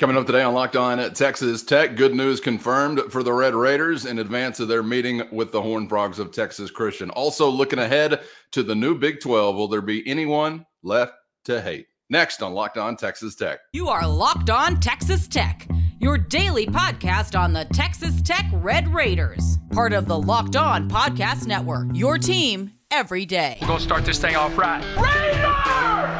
Coming 0.00 0.16
up 0.16 0.26
today 0.26 0.42
on 0.42 0.54
Locked 0.54 0.74
On 0.74 0.98
at 0.98 1.14
Texas 1.14 1.62
Tech, 1.62 1.94
good 1.94 2.16
news 2.16 2.40
confirmed 2.40 3.00
for 3.12 3.22
the 3.22 3.32
Red 3.32 3.54
Raiders 3.54 4.06
in 4.06 4.18
advance 4.18 4.58
of 4.58 4.66
their 4.66 4.82
meeting 4.82 5.22
with 5.30 5.52
the 5.52 5.62
Horned 5.62 5.88
Frogs 5.88 6.18
of 6.18 6.32
Texas 6.32 6.68
Christian. 6.68 7.10
Also, 7.10 7.48
looking 7.48 7.78
ahead 7.78 8.20
to 8.50 8.64
the 8.64 8.74
new 8.74 8.98
Big 8.98 9.20
12, 9.20 9.54
will 9.54 9.68
there 9.68 9.80
be 9.80 10.04
anyone 10.08 10.66
left 10.82 11.12
to 11.44 11.60
hate? 11.60 11.86
Next 12.10 12.42
on 12.42 12.54
Locked 12.54 12.76
On 12.76 12.96
Texas 12.96 13.36
Tech. 13.36 13.60
You 13.72 13.86
are 13.86 14.04
Locked 14.04 14.50
On 14.50 14.80
Texas 14.80 15.28
Tech, 15.28 15.68
your 16.00 16.18
daily 16.18 16.66
podcast 16.66 17.38
on 17.38 17.52
the 17.52 17.64
Texas 17.66 18.20
Tech 18.20 18.46
Red 18.52 18.92
Raiders, 18.92 19.58
part 19.70 19.92
of 19.92 20.06
the 20.06 20.18
Locked 20.18 20.56
On 20.56 20.90
Podcast 20.90 21.46
Network. 21.46 21.86
Your 21.94 22.18
team 22.18 22.72
every 22.90 23.24
day. 23.26 23.58
We're 23.60 23.68
going 23.68 23.78
to 23.78 23.84
start 23.84 24.04
this 24.04 24.18
thing 24.18 24.34
off 24.34 24.58
right. 24.58 24.82
Raider! 24.96 26.13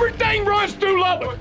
Everything 0.00 0.46
runs 0.46 0.72
through 0.72 0.98
Lubbock. 0.98 1.38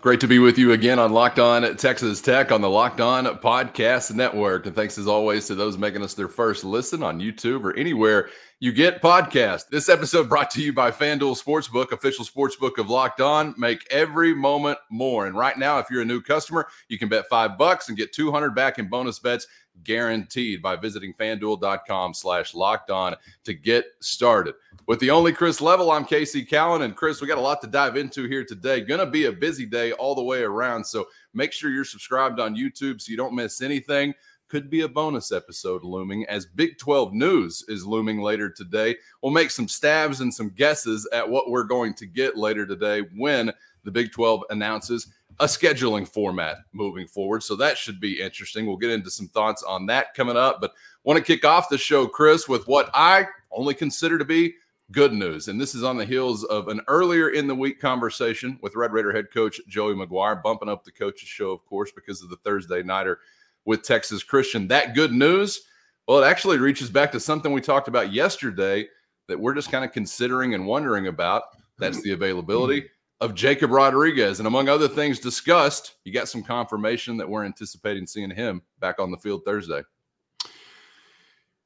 Great 0.00 0.20
to 0.20 0.26
be 0.26 0.38
with 0.38 0.56
you 0.56 0.72
again 0.72 0.98
on 0.98 1.12
Locked 1.12 1.38
On 1.38 1.64
at 1.64 1.78
Texas 1.78 2.22
Tech 2.22 2.50
on 2.50 2.62
the 2.62 2.70
Locked 2.70 3.02
On 3.02 3.26
Podcast 3.26 4.14
Network. 4.14 4.64
And 4.64 4.74
thanks 4.74 4.96
as 4.96 5.06
always 5.06 5.46
to 5.48 5.54
those 5.54 5.76
making 5.76 6.02
us 6.02 6.14
their 6.14 6.28
first 6.28 6.64
listen 6.64 7.02
on 7.02 7.20
YouTube 7.20 7.64
or 7.64 7.76
anywhere 7.76 8.30
you 8.58 8.72
get 8.72 9.02
podcasts. 9.02 9.68
This 9.68 9.90
episode 9.90 10.30
brought 10.30 10.50
to 10.52 10.62
you 10.62 10.72
by 10.72 10.90
FanDuel 10.90 11.38
Sportsbook, 11.38 11.92
official 11.92 12.24
sportsbook 12.24 12.78
of 12.78 12.88
Locked 12.88 13.20
On. 13.20 13.54
Make 13.58 13.86
every 13.90 14.34
moment 14.34 14.78
more. 14.90 15.26
And 15.26 15.36
right 15.36 15.58
now, 15.58 15.78
if 15.78 15.90
you're 15.90 16.00
a 16.00 16.06
new 16.06 16.22
customer, 16.22 16.68
you 16.88 16.98
can 16.98 17.10
bet 17.10 17.28
five 17.28 17.58
bucks 17.58 17.90
and 17.90 17.98
get 17.98 18.14
200 18.14 18.54
back 18.54 18.78
in 18.78 18.88
bonus 18.88 19.18
bets 19.18 19.46
guaranteed 19.84 20.62
by 20.62 20.76
visiting 20.76 21.14
fanduel.com 21.14 22.14
slash 22.14 22.54
locked 22.54 22.90
on 22.90 23.16
to 23.44 23.54
get 23.54 23.86
started. 24.00 24.54
With 24.86 25.00
the 25.00 25.10
only 25.10 25.32
Chris 25.32 25.60
Level, 25.60 25.90
I'm 25.90 26.04
Casey 26.04 26.44
Cowan. 26.44 26.82
And 26.82 26.96
Chris, 26.96 27.20
we 27.20 27.28
got 27.28 27.38
a 27.38 27.42
lot 27.42 27.60
to 27.60 27.66
dive 27.66 27.96
into 27.96 28.26
here 28.26 28.44
today. 28.44 28.80
Gonna 28.80 29.06
be 29.06 29.26
a 29.26 29.32
busy 29.32 29.66
day 29.66 29.92
all 29.92 30.14
the 30.14 30.22
way 30.22 30.42
around. 30.42 30.84
So 30.84 31.06
make 31.34 31.52
sure 31.52 31.70
you're 31.70 31.84
subscribed 31.84 32.40
on 32.40 32.56
YouTube 32.56 33.00
so 33.00 33.10
you 33.10 33.16
don't 33.16 33.34
miss 33.34 33.60
anything. 33.60 34.14
Could 34.48 34.70
be 34.70 34.80
a 34.80 34.88
bonus 34.88 35.30
episode 35.30 35.84
looming 35.84 36.24
as 36.26 36.46
Big 36.46 36.78
12 36.78 37.12
news 37.12 37.62
is 37.68 37.86
looming 37.86 38.22
later 38.22 38.48
today. 38.48 38.96
We'll 39.22 39.30
make 39.30 39.50
some 39.50 39.68
stabs 39.68 40.22
and 40.22 40.32
some 40.32 40.48
guesses 40.48 41.06
at 41.12 41.28
what 41.28 41.50
we're 41.50 41.64
going 41.64 41.92
to 41.94 42.06
get 42.06 42.38
later 42.38 42.64
today 42.64 43.02
when 43.14 43.52
the 43.84 43.90
Big 43.90 44.10
12 44.10 44.44
announces 44.48 45.12
a 45.40 45.46
scheduling 45.46 46.06
format 46.06 46.58
moving 46.72 47.06
forward. 47.06 47.42
So 47.42 47.54
that 47.56 47.78
should 47.78 48.00
be 48.00 48.20
interesting. 48.20 48.66
We'll 48.66 48.76
get 48.76 48.90
into 48.90 49.10
some 49.10 49.28
thoughts 49.28 49.62
on 49.62 49.86
that 49.86 50.14
coming 50.14 50.36
up. 50.36 50.60
But 50.60 50.72
want 51.04 51.16
to 51.18 51.24
kick 51.24 51.44
off 51.44 51.68
the 51.68 51.78
show, 51.78 52.06
Chris, 52.06 52.48
with 52.48 52.66
what 52.66 52.90
I 52.92 53.26
only 53.50 53.74
consider 53.74 54.18
to 54.18 54.24
be 54.24 54.54
good 54.90 55.12
news. 55.12 55.48
And 55.48 55.60
this 55.60 55.74
is 55.74 55.84
on 55.84 55.96
the 55.96 56.04
heels 56.04 56.44
of 56.44 56.68
an 56.68 56.80
earlier 56.88 57.30
in 57.30 57.46
the 57.46 57.54
week 57.54 57.80
conversation 57.80 58.58
with 58.62 58.74
Red 58.74 58.92
Raider 58.92 59.12
head 59.12 59.30
coach 59.32 59.60
Joey 59.68 59.94
McGuire, 59.94 60.42
bumping 60.42 60.68
up 60.68 60.84
the 60.84 60.92
coach's 60.92 61.28
show, 61.28 61.50
of 61.50 61.64
course, 61.66 61.92
because 61.92 62.22
of 62.22 62.30
the 62.30 62.36
Thursday 62.36 62.82
Nighter 62.82 63.20
with 63.64 63.82
Texas 63.82 64.22
Christian. 64.22 64.66
That 64.68 64.94
good 64.94 65.12
news, 65.12 65.60
well, 66.06 66.22
it 66.22 66.26
actually 66.26 66.58
reaches 66.58 66.90
back 66.90 67.12
to 67.12 67.20
something 67.20 67.52
we 67.52 67.60
talked 67.60 67.88
about 67.88 68.12
yesterday 68.12 68.88
that 69.28 69.38
we're 69.38 69.54
just 69.54 69.70
kind 69.70 69.84
of 69.84 69.92
considering 69.92 70.54
and 70.54 70.66
wondering 70.66 71.06
about. 71.06 71.44
That's 71.78 72.00
the 72.02 72.12
availability 72.12 72.88
of 73.20 73.34
Jacob 73.34 73.70
Rodriguez. 73.70 74.38
And 74.38 74.46
among 74.46 74.68
other 74.68 74.88
things 74.88 75.18
discussed, 75.18 75.94
you 76.04 76.12
got 76.12 76.28
some 76.28 76.42
confirmation 76.42 77.16
that 77.16 77.28
we're 77.28 77.44
anticipating 77.44 78.06
seeing 78.06 78.30
him 78.30 78.62
back 78.80 79.00
on 79.00 79.10
the 79.10 79.16
field 79.16 79.42
Thursday. 79.44 79.82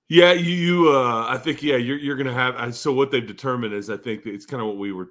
Yeah, 0.08 0.32
you, 0.32 0.54
you 0.54 0.92
uh, 0.92 1.26
I 1.28 1.38
think, 1.38 1.62
yeah, 1.62 1.76
you're, 1.76 1.98
you're 1.98 2.16
going 2.16 2.26
to 2.26 2.34
have. 2.34 2.74
So, 2.74 2.92
what 2.92 3.10
they've 3.10 3.26
determined 3.26 3.72
is, 3.72 3.88
I 3.88 3.96
think 3.96 4.26
it's 4.26 4.44
kind 4.44 4.60
of 4.60 4.68
what 4.68 4.76
we 4.76 4.92
were 4.92 5.10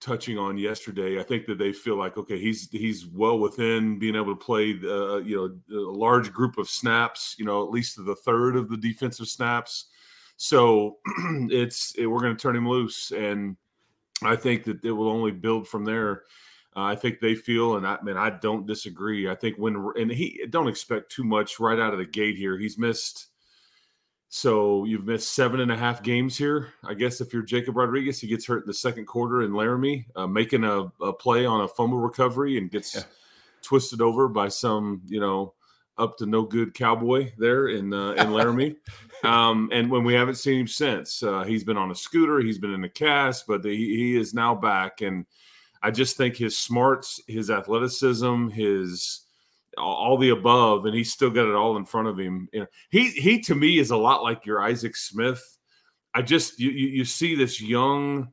touching 0.00 0.36
on 0.36 0.58
yesterday. 0.58 1.18
I 1.18 1.22
think 1.22 1.46
that 1.46 1.58
they 1.58 1.72
feel 1.72 1.96
like, 1.96 2.18
okay, 2.18 2.38
he's 2.38 2.68
he's 2.70 3.06
well 3.06 3.38
within 3.38 3.98
being 3.98 4.16
able 4.16 4.34
to 4.34 4.44
play, 4.44 4.72
uh, 4.84 5.18
you 5.18 5.36
know, 5.70 5.78
a 5.78 5.90
large 5.90 6.32
group 6.32 6.58
of 6.58 6.68
snaps, 6.68 7.34
you 7.38 7.46
know, 7.46 7.62
at 7.62 7.70
least 7.70 8.04
the 8.04 8.16
third 8.16 8.56
of 8.56 8.68
the 8.68 8.76
defensive 8.76 9.28
snaps. 9.28 9.86
So, 10.36 10.98
it's 11.50 11.94
it, 11.96 12.06
we're 12.06 12.20
going 12.20 12.36
to 12.36 12.42
turn 12.42 12.56
him 12.56 12.68
loose 12.68 13.10
and 13.12 13.56
I 14.24 14.36
think 14.36 14.64
that 14.64 14.84
it 14.84 14.92
will 14.92 15.08
only 15.08 15.32
build 15.32 15.68
from 15.68 15.84
there. 15.84 16.22
Uh, 16.74 16.84
I 16.84 16.96
think 16.96 17.20
they 17.20 17.34
feel, 17.34 17.76
and 17.76 17.86
I 17.86 18.00
mean, 18.02 18.16
I 18.16 18.30
don't 18.30 18.66
disagree. 18.66 19.28
I 19.28 19.34
think 19.34 19.56
when 19.58 19.92
and 19.96 20.10
he 20.10 20.44
don't 20.48 20.68
expect 20.68 21.12
too 21.12 21.24
much 21.24 21.60
right 21.60 21.78
out 21.78 21.92
of 21.92 21.98
the 21.98 22.06
gate 22.06 22.36
here. 22.36 22.58
He's 22.58 22.78
missed. 22.78 23.28
So 24.30 24.86
you've 24.86 25.04
missed 25.04 25.34
seven 25.34 25.60
and 25.60 25.70
a 25.70 25.76
half 25.76 26.02
games 26.02 26.38
here. 26.38 26.72
I 26.82 26.94
guess 26.94 27.20
if 27.20 27.34
you're 27.34 27.42
Jacob 27.42 27.76
Rodriguez, 27.76 28.18
he 28.18 28.26
gets 28.26 28.46
hurt 28.46 28.62
in 28.62 28.66
the 28.66 28.72
second 28.72 29.04
quarter 29.04 29.42
in 29.42 29.52
Laramie, 29.52 30.06
uh, 30.16 30.26
making 30.26 30.64
a, 30.64 30.90
a, 31.02 31.12
play 31.12 31.44
on 31.44 31.60
a 31.60 31.68
fumble 31.68 31.98
recovery 31.98 32.56
and 32.56 32.70
gets 32.70 32.94
yeah. 32.94 33.02
twisted 33.60 34.00
over 34.00 34.28
by 34.28 34.48
some, 34.48 35.02
you 35.06 35.20
know, 35.20 35.52
up 36.02 36.18
to 36.18 36.26
no 36.26 36.42
good 36.42 36.74
cowboy 36.74 37.32
there 37.38 37.68
in 37.68 37.92
uh, 37.92 38.12
in 38.12 38.32
Laramie. 38.32 38.76
um, 39.24 39.70
and 39.72 39.90
when 39.90 40.04
we 40.04 40.14
haven't 40.14 40.34
seen 40.34 40.60
him 40.60 40.66
since, 40.66 41.22
uh, 41.22 41.44
he's 41.44 41.64
been 41.64 41.76
on 41.76 41.90
a 41.90 41.94
scooter, 41.94 42.40
he's 42.40 42.58
been 42.58 42.74
in 42.74 42.84
a 42.84 42.88
cast, 42.88 43.46
but 43.46 43.64
he, 43.64 43.76
he 43.76 44.16
is 44.16 44.34
now 44.34 44.54
back. 44.54 45.00
And 45.00 45.24
I 45.82 45.90
just 45.90 46.16
think 46.16 46.36
his 46.36 46.58
smarts, 46.58 47.20
his 47.26 47.50
athleticism, 47.50 48.48
his 48.48 49.20
all 49.78 50.18
the 50.18 50.30
above, 50.30 50.84
and 50.84 50.94
he's 50.94 51.12
still 51.12 51.30
got 51.30 51.48
it 51.48 51.54
all 51.54 51.76
in 51.76 51.84
front 51.84 52.08
of 52.08 52.18
him. 52.18 52.48
You 52.52 52.60
know, 52.60 52.66
he 52.90 53.10
he 53.10 53.40
to 53.42 53.54
me 53.54 53.78
is 53.78 53.90
a 53.90 53.96
lot 53.96 54.22
like 54.22 54.44
your 54.44 54.60
Isaac 54.60 54.96
Smith. 54.96 55.42
I 56.14 56.22
just 56.22 56.58
you 56.58 56.70
you, 56.70 56.88
you 56.88 57.04
see 57.04 57.34
this 57.34 57.62
young, 57.62 58.32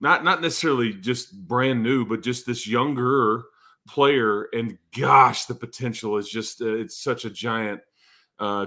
not 0.00 0.24
not 0.24 0.40
necessarily 0.40 0.94
just 0.94 1.46
brand 1.46 1.82
new, 1.82 2.06
but 2.06 2.22
just 2.22 2.46
this 2.46 2.66
younger 2.66 3.44
player 3.86 4.44
and 4.52 4.78
gosh 4.96 5.44
the 5.44 5.54
potential 5.54 6.16
is 6.16 6.28
just 6.28 6.62
uh, 6.62 6.74
it's 6.74 6.96
such 6.96 7.24
a 7.24 7.30
giant 7.30 7.80
uh 8.38 8.66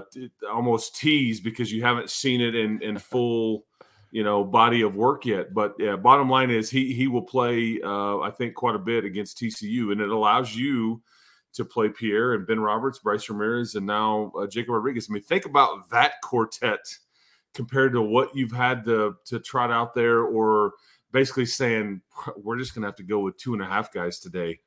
almost 0.50 0.96
tease 0.96 1.40
because 1.40 1.72
you 1.72 1.82
haven't 1.82 2.10
seen 2.10 2.40
it 2.40 2.54
in 2.54 2.80
in 2.82 2.98
full 3.10 3.64
you 4.10 4.24
know 4.24 4.42
body 4.44 4.82
of 4.82 4.96
work 4.96 5.26
yet. 5.26 5.52
But 5.52 5.74
yeah 5.78 5.96
bottom 5.96 6.30
line 6.30 6.50
is 6.50 6.70
he 6.70 6.92
he 6.92 7.08
will 7.08 7.22
play 7.22 7.80
uh 7.82 8.18
i 8.18 8.30
think 8.30 8.54
quite 8.54 8.74
a 8.74 8.78
bit 8.78 9.04
against 9.04 9.38
tcu 9.38 9.92
and 9.92 10.00
it 10.00 10.08
allows 10.08 10.54
you 10.54 11.02
to 11.54 11.64
play 11.64 11.88
pierre 11.88 12.34
and 12.34 12.46
ben 12.46 12.60
roberts 12.60 13.00
bryce 13.00 13.28
ramirez 13.28 13.74
and 13.74 13.86
now 13.86 14.32
uh, 14.38 14.46
jacob 14.46 14.74
rodriguez. 14.74 15.08
I 15.10 15.14
mean 15.14 15.22
think 15.22 15.46
about 15.46 15.90
that 15.90 16.14
quartet 16.22 16.80
compared 17.54 17.92
to 17.92 18.02
what 18.02 18.34
you've 18.36 18.52
had 18.52 18.84
to 18.84 19.16
to 19.26 19.40
trot 19.40 19.70
out 19.70 19.94
there 19.94 20.22
or 20.22 20.72
basically 21.12 21.46
saying 21.46 22.00
we're 22.36 22.58
just 22.58 22.74
gonna 22.74 22.86
have 22.86 22.96
to 22.96 23.02
go 23.02 23.18
with 23.18 23.36
two 23.36 23.52
and 23.52 23.62
a 23.62 23.66
half 23.66 23.92
guys 23.92 24.20
today 24.20 24.60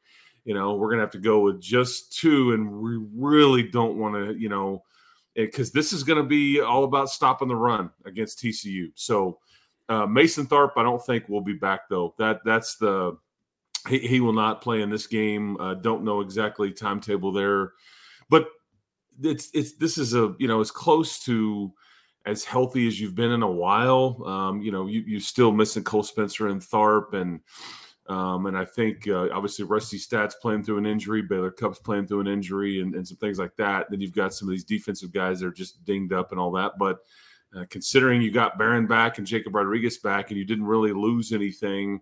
you 0.46 0.53
know, 0.53 0.75
we're 0.75 0.90
gonna 0.90 1.02
have 1.02 1.12
to 1.12 1.19
go 1.19 1.41
with 1.41 1.62
just 1.62 2.18
two, 2.18 2.53
and 2.53 2.72
we 2.72 2.97
really 3.13 3.63
don't 3.63 3.97
want 3.97 4.16
to, 4.16 4.34
you 4.34 4.50
know, 4.50 4.84
because 5.35 5.69
eh, 5.69 5.72
this 5.74 5.94
is 5.94 6.03
to 6.03 6.24
be 6.24 6.59
all 6.62 6.84
about 6.84 7.09
stopping 7.09 7.47
the 7.47 7.56
run 7.56 7.90
against 8.06 8.40
TCU. 8.40 8.91
So 8.96 9.40
uh, 9.90 10.06
Mason 10.06 10.46
Tharp, 10.46 10.72
I 10.78 10.84
don't 10.84 11.03
think 11.06 11.28
will 11.28 11.41
be 11.41 11.53
back 11.53 11.90
though. 11.90 12.13
That 12.18 12.41
that's 12.46 12.75
the 12.75 13.18
he, 13.88 14.00
he 14.00 14.19
will 14.19 14.34
not 14.34 14.62
play 14.62 14.81
in 14.81 14.90
this 14.90 15.07
game. 15.07 15.59
Uh, 15.59 15.74
don't 15.75 16.03
know 16.03 16.22
exactly 16.22 16.72
timetable 16.72 17.31
there, 17.31 17.74
but 18.30 18.47
it's 19.22 19.50
it's 19.53 19.74
this 19.74 19.97
is 19.97 20.16
a 20.16 20.34
you 20.40 20.47
know 20.47 20.62
as 20.62 20.72
close 20.72 21.19
to 21.25 21.74
as 22.25 22.46
healthy 22.46 22.88
as 22.88 23.00
you've 23.00 23.16
been 23.16 23.31
in 23.31 23.44
a 23.44 23.51
while. 23.51 24.24
Um, 24.25 24.62
you 24.62 24.72
know, 24.72 24.88
you 24.88 25.01
you 25.01 25.19
still 25.19 25.51
missing 25.51 25.84
Cole 25.84 26.03
Spencer 26.03 26.47
and 26.47 26.62
Tharp 26.62 27.13
and 27.13 27.41
um, 28.11 28.45
and 28.47 28.57
I 28.57 28.66
think 28.66 29.07
uh, 29.07 29.29
obviously 29.31 29.63
Rusty 29.63 29.97
Staats 29.97 30.33
playing 30.41 30.66
through 30.66 30.79
an 30.79 30.85
injury, 30.85 31.22
Baylor 31.22 31.49
Cupp's 31.49 31.79
playing 31.79 32.07
through 32.07 32.19
an 32.19 32.27
injury, 32.27 32.81
and, 32.81 32.94
and, 32.94 33.07
some 33.07 33.16
things 33.16 33.39
like 33.39 33.55
that. 33.55 33.85
Then 33.89 34.01
you've 34.01 34.11
got 34.11 34.33
some 34.33 34.49
of 34.49 34.51
these 34.51 34.66
defensive 34.66 35.13
guys 35.13 35.39
that 35.39 35.47
are 35.47 35.53
just 35.53 35.85
dinged 35.85 36.11
up 36.11 36.31
and 36.31 36.39
all 36.39 36.51
that. 36.51 36.73
But 36.77 37.00
uh, 37.55 37.63
considering 37.69 38.21
you 38.21 38.29
got 38.29 38.57
Barron 38.57 38.85
back 38.85 39.17
and 39.17 39.25
Jacob 39.25 39.55
Rodriguez 39.55 40.00
back, 40.00 40.29
and 40.29 40.38
you 40.38 40.44
didn't 40.44 40.66
really 40.66 40.91
lose 40.91 41.31
anything, 41.31 42.01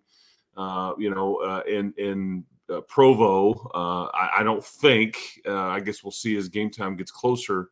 uh, 0.57 0.93
you 0.97 1.13
know, 1.13 1.35
uh, 1.43 1.61
in 1.67 1.93
in 1.97 2.43
uh, 2.73 2.81
Provo, 2.81 3.69
uh, 3.75 4.09
I, 4.11 4.39
I, 4.39 4.43
don't 4.43 4.65
think. 4.65 5.15
I 5.47 5.79
guess 5.79 6.03
we'll 6.03 6.09
see 6.09 6.35
as 6.37 6.49
game 6.49 6.71
time 6.71 6.95
gets 6.95 7.11
closer. 7.11 7.69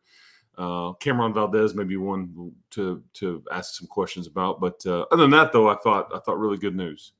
Cameron 1.00 1.34
Valdez 1.34 1.74
may 1.74 1.82
be 1.82 1.96
one 1.96 2.52
to 2.70 3.02
to 3.14 3.42
ask 3.50 3.74
some 3.74 3.88
questions 3.88 4.28
about, 4.28 4.60
but 4.60 4.80
other 4.86 5.22
than 5.22 5.30
that, 5.30 5.50
though, 5.52 5.68
I 5.68 5.74
thought 5.82 6.12
I 6.14 6.20
thought 6.20 6.38
really 6.38 6.58
good 6.58 6.76
news. 6.76 7.14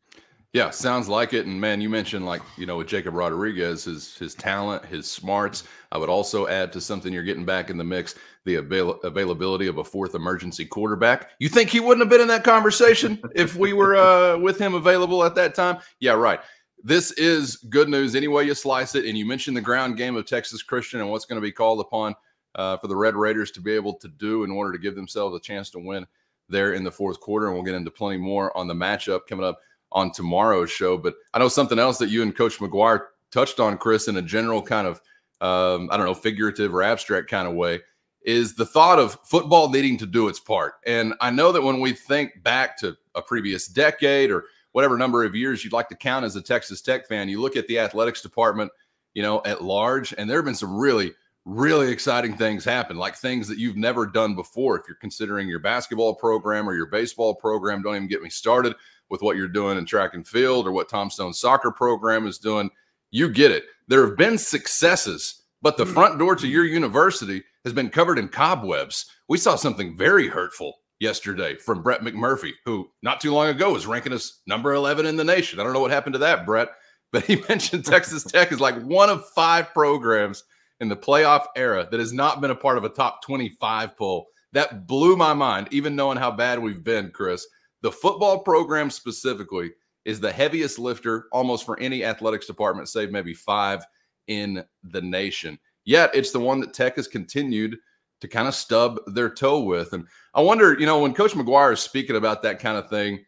Yeah, 0.55 0.71
sounds 0.71 1.09
like 1.09 1.35
it. 1.35 1.45
And 1.45 1.61
man, 1.61 1.81
you 1.81 1.91
mentioned 1.91 2.25
like 2.25 2.41
you 2.57 2.65
know 2.65 2.79
with 2.79 2.87
Jacob 2.87 3.15
Rodriguez, 3.15 3.85
his 3.85 4.17
his 4.17 4.35
talent, 4.35 4.85
his 4.87 5.11
smarts. 5.11 5.65
I 5.93 5.99
would 5.99 6.09
also 6.09 6.47
add 6.47 6.73
to 6.73 6.81
something 6.81 7.13
you're 7.13 7.23
getting 7.23 7.45
back 7.45 7.69
in 7.69 7.77
the 7.77 7.85
mix: 7.85 8.15
the 8.47 8.55
avail- 8.55 8.99
availability 9.05 9.67
of 9.67 9.77
a 9.77 9.85
fourth 9.85 10.15
emergency 10.15 10.65
quarterback. 10.65 11.33
You 11.39 11.51
think 11.51 11.69
he 11.69 11.81
wouldn't 11.81 12.01
have 12.01 12.09
been 12.09 12.23
in 12.23 12.29
that 12.29 12.45
conversation 12.45 13.21
if 13.35 13.57
we 13.57 13.75
were 13.75 13.97
uh, 13.97 14.39
with 14.39 14.59
him 14.59 14.75
available 14.75 15.23
at 15.23 15.35
that 15.35 15.55
time? 15.55 15.81
Yeah, 16.01 16.13
right. 16.13 16.41
This 16.83 17.11
is 17.13 17.57
good 17.57 17.89
news 17.89 18.15
any 18.15 18.29
way 18.29 18.45
you 18.45 18.55
slice 18.55 18.95
it. 18.95 19.05
And 19.05 19.19
you 19.19 19.27
mentioned 19.27 19.57
the 19.57 19.61
ground 19.61 19.97
game 19.97 20.17
of 20.17 20.27
Texas 20.27 20.63
Christian 20.63 21.01
and 21.01 21.11
what's 21.11 21.25
going 21.25 21.41
to 21.41 21.45
be 21.45 21.53
called 21.53 21.81
upon 21.81 22.15
uh, 22.55 22.77
for 22.79 22.87
the 22.87 22.97
Red 22.97 23.17
Raiders 23.17 23.51
to 23.53 23.61
be 23.61 23.73
able 23.73 23.95
to 23.95 24.09
do 24.09 24.45
in 24.45 24.51
order 24.51 24.73
to 24.73 24.79
give 24.79 24.95
themselves 24.95 25.37
a 25.37 25.41
chance 25.41 25.71
to 25.71 25.81
win 25.81 26.07
there 26.49 26.73
in 26.73 26.85
the 26.85 26.91
fourth 26.91 27.21
quarter. 27.21 27.47
And 27.47 27.55
we'll 27.55 27.65
get 27.65 27.75
into 27.75 27.91
plenty 27.91 28.19
more 28.19 28.57
on 28.57 28.69
the 28.69 28.75
matchup 28.75 29.27
coming 29.29 29.45
up 29.45 29.59
on 29.93 30.13
tomorrow's 30.13 30.71
show. 30.71 30.99
But 30.99 31.15
I 31.35 31.39
know 31.39 31.49
something 31.49 31.79
else 31.79 31.99
that 31.99 32.11
you 32.11 32.23
and 32.23 32.37
Coach 32.37 32.59
McGuire 32.59 33.07
touched 33.33 33.61
on, 33.61 33.79
Chris, 33.79 34.09
in 34.09 34.17
a 34.17 34.23
general 34.23 34.63
kind 34.63 34.87
of, 34.87 35.01
um, 35.41 35.89
I 35.91 35.97
don't 35.97 36.07
know, 36.07 36.15
figurative 36.15 36.75
or 36.75 36.83
abstract 36.83 37.29
kind 37.31 37.49
of 37.49 37.55
way, 37.55 37.81
is 38.23 38.55
the 38.55 38.67
thought 38.67 38.99
of 38.99 39.19
football 39.25 39.71
needing 39.71 39.97
to 39.99 40.07
do 40.07 40.29
its 40.29 40.41
part. 40.41 40.75
And 40.87 41.15
I 41.21 41.31
know 41.31 41.53
that 41.53 41.63
when 41.63 41.81
we 41.81 41.93
think 41.93 42.43
back 42.43 42.77
to 42.79 42.97
a 43.15 43.23
previous 43.23 43.69
decade 43.69 44.31
or 44.31 44.45
whatever 44.73 44.99
number 44.99 45.25
of 45.25 45.35
years 45.35 45.65
you'd 45.65 45.73
like 45.73 45.89
to 45.89 45.97
count 45.97 46.25
as 46.25 46.37
a 46.37 46.43
Texas 46.43 46.83
Tech 46.83 47.07
fan, 47.07 47.29
you 47.29 47.41
look 47.41 47.57
at 47.57 47.67
the 47.69 47.79
athletics 47.79 48.21
department, 48.21 48.71
you 49.15 49.23
know, 49.23 49.41
at 49.45 49.63
large, 49.63 50.13
and 50.19 50.29
there 50.29 50.39
have 50.39 50.45
been 50.45 50.55
some 50.55 50.77
really 50.77 51.13
really 51.49 51.91
exciting 51.91 52.37
things 52.37 52.63
happen, 52.63 52.99
like 52.99 53.17
things 53.17 53.49
that 53.49 53.57
you've 53.59 53.77
never 53.77 54.07
done 54.07 54.35
before. 54.35 54.79
If 54.79 54.87
you're 54.87 54.99
considering 54.99 55.49
your 55.49 55.61
basketball 55.61 56.15
program 56.15 56.69
or 56.69 56.75
your 56.75 56.87
baseball 56.87 57.35
program, 57.35 57.81
don't 57.81 57.97
even 57.97 58.09
get 58.09 58.23
me 58.23 58.29
started 58.29 58.75
with 59.11 59.23
what 59.23 59.37
you're 59.37 59.49
doing 59.49 59.79
in 59.79 59.85
track 59.85 60.15
and 60.15 60.27
field 60.27 60.67
or 60.67 60.73
what 60.73 60.89
Tom 60.89 61.11
Stone's 61.11 61.41
soccer 61.41 61.71
program 61.71 62.27
is 62.27 62.39
doing. 62.39 62.71
You 63.11 63.29
get 63.29 63.51
it. 63.51 63.65
There 63.89 64.07
have 64.07 64.17
been 64.17 64.39
successes, 64.39 65.43
but 65.63 65.77
the 65.77 65.85
hmm. 65.85 65.93
front 65.93 66.19
door 66.19 66.37
to 66.37 66.49
your 66.49 66.65
university 66.65 67.43
has 67.65 67.73
been 67.73 67.91
covered 67.91 68.19
in 68.19 68.29
cobwebs. 68.29 69.07
We 69.29 69.39
saw 69.39 69.57
something 69.57 69.97
very 69.97 70.29
hurtful 70.29 70.75
yesterday 71.01 71.57
from 71.57 71.83
Brett 71.83 72.01
McMurphy, 72.01 72.53
who 72.65 72.91
not 73.03 73.21
too 73.21 73.33
long 73.33 73.49
ago 73.49 73.73
was 73.73 73.87
ranking 73.87 74.13
us 74.13 74.41
number 74.47 74.73
11 74.75 75.07
in 75.07 75.17
the 75.17 75.25
nation. 75.25 75.61
I 75.61 75.65
don't 75.65 75.73
know 75.73 75.81
what 75.81 75.91
happened 75.91 76.15
to 76.15 76.21
that, 76.21 76.47
Brett, 76.47 76.69
but 77.13 77.25
he 77.25 77.43
mentioned 77.49 77.85
Texas 77.85 78.25
Tech 78.33 78.53
is 78.53 78.61
like 78.61 78.81
one 78.83 79.11
of 79.11 79.29
five 79.31 79.73
programs 79.73 80.45
in 80.81 80.89
the 80.89 80.97
playoff 80.97 81.47
era 81.57 81.89
that 81.91 82.01
has 82.01 82.13
not 82.13 82.41
been 82.41 82.51
a 82.51 82.57
part 82.57 82.79
of 82.79 82.85
a 82.85 82.89
top 82.89 83.23
25 83.23 83.97
poll. 83.97 84.27
That 84.53 84.87
blew 84.87 85.17
my 85.17 85.35
mind, 85.35 85.69
even 85.71 85.97
knowing 85.97 86.19
how 86.19 86.31
bad 86.31 86.59
we've 86.59 86.83
been, 86.83 87.11
Chris. 87.11 87.47
The 87.83 87.93
football 87.93 88.41
program 88.41 88.91
specifically 88.91 89.73
is 90.05 90.21
the 90.21 90.33
heaviest 90.33 90.79
lifter 90.79 91.27
almost 91.33 91.67
for 91.67 91.79
any 91.81 92.05
athletics 92.05 92.47
department, 92.47 92.89
save 92.89 93.11
maybe 93.11 93.35
five 93.35 93.85
in 94.27 94.65
the 94.83 95.03
nation. 95.03 95.59
Yet 95.85 96.11
it's 96.15 96.33
the 96.33 96.41
one 96.41 96.61
that 96.61 96.75
Tech 96.75 96.97
has 96.97 97.09
continued 97.09 97.79
to 98.21 98.29
kind 98.29 98.49
of 98.49 98.55
stub 98.55 98.99
their 99.07 99.31
toe 99.31 99.61
with. 99.61 99.93
And 99.93 100.07
I 100.35 100.41
wonder, 100.41 100.79
you 100.79 100.87
know, 100.87 100.99
when 100.99 101.15
Coach 101.15 101.33
McGuire 101.33 101.73
is 101.73 101.81
speaking 101.81 102.17
about 102.17 102.43
that 102.43 102.59
kind 102.59 102.77
of 102.77 102.91
thing, 102.91 103.25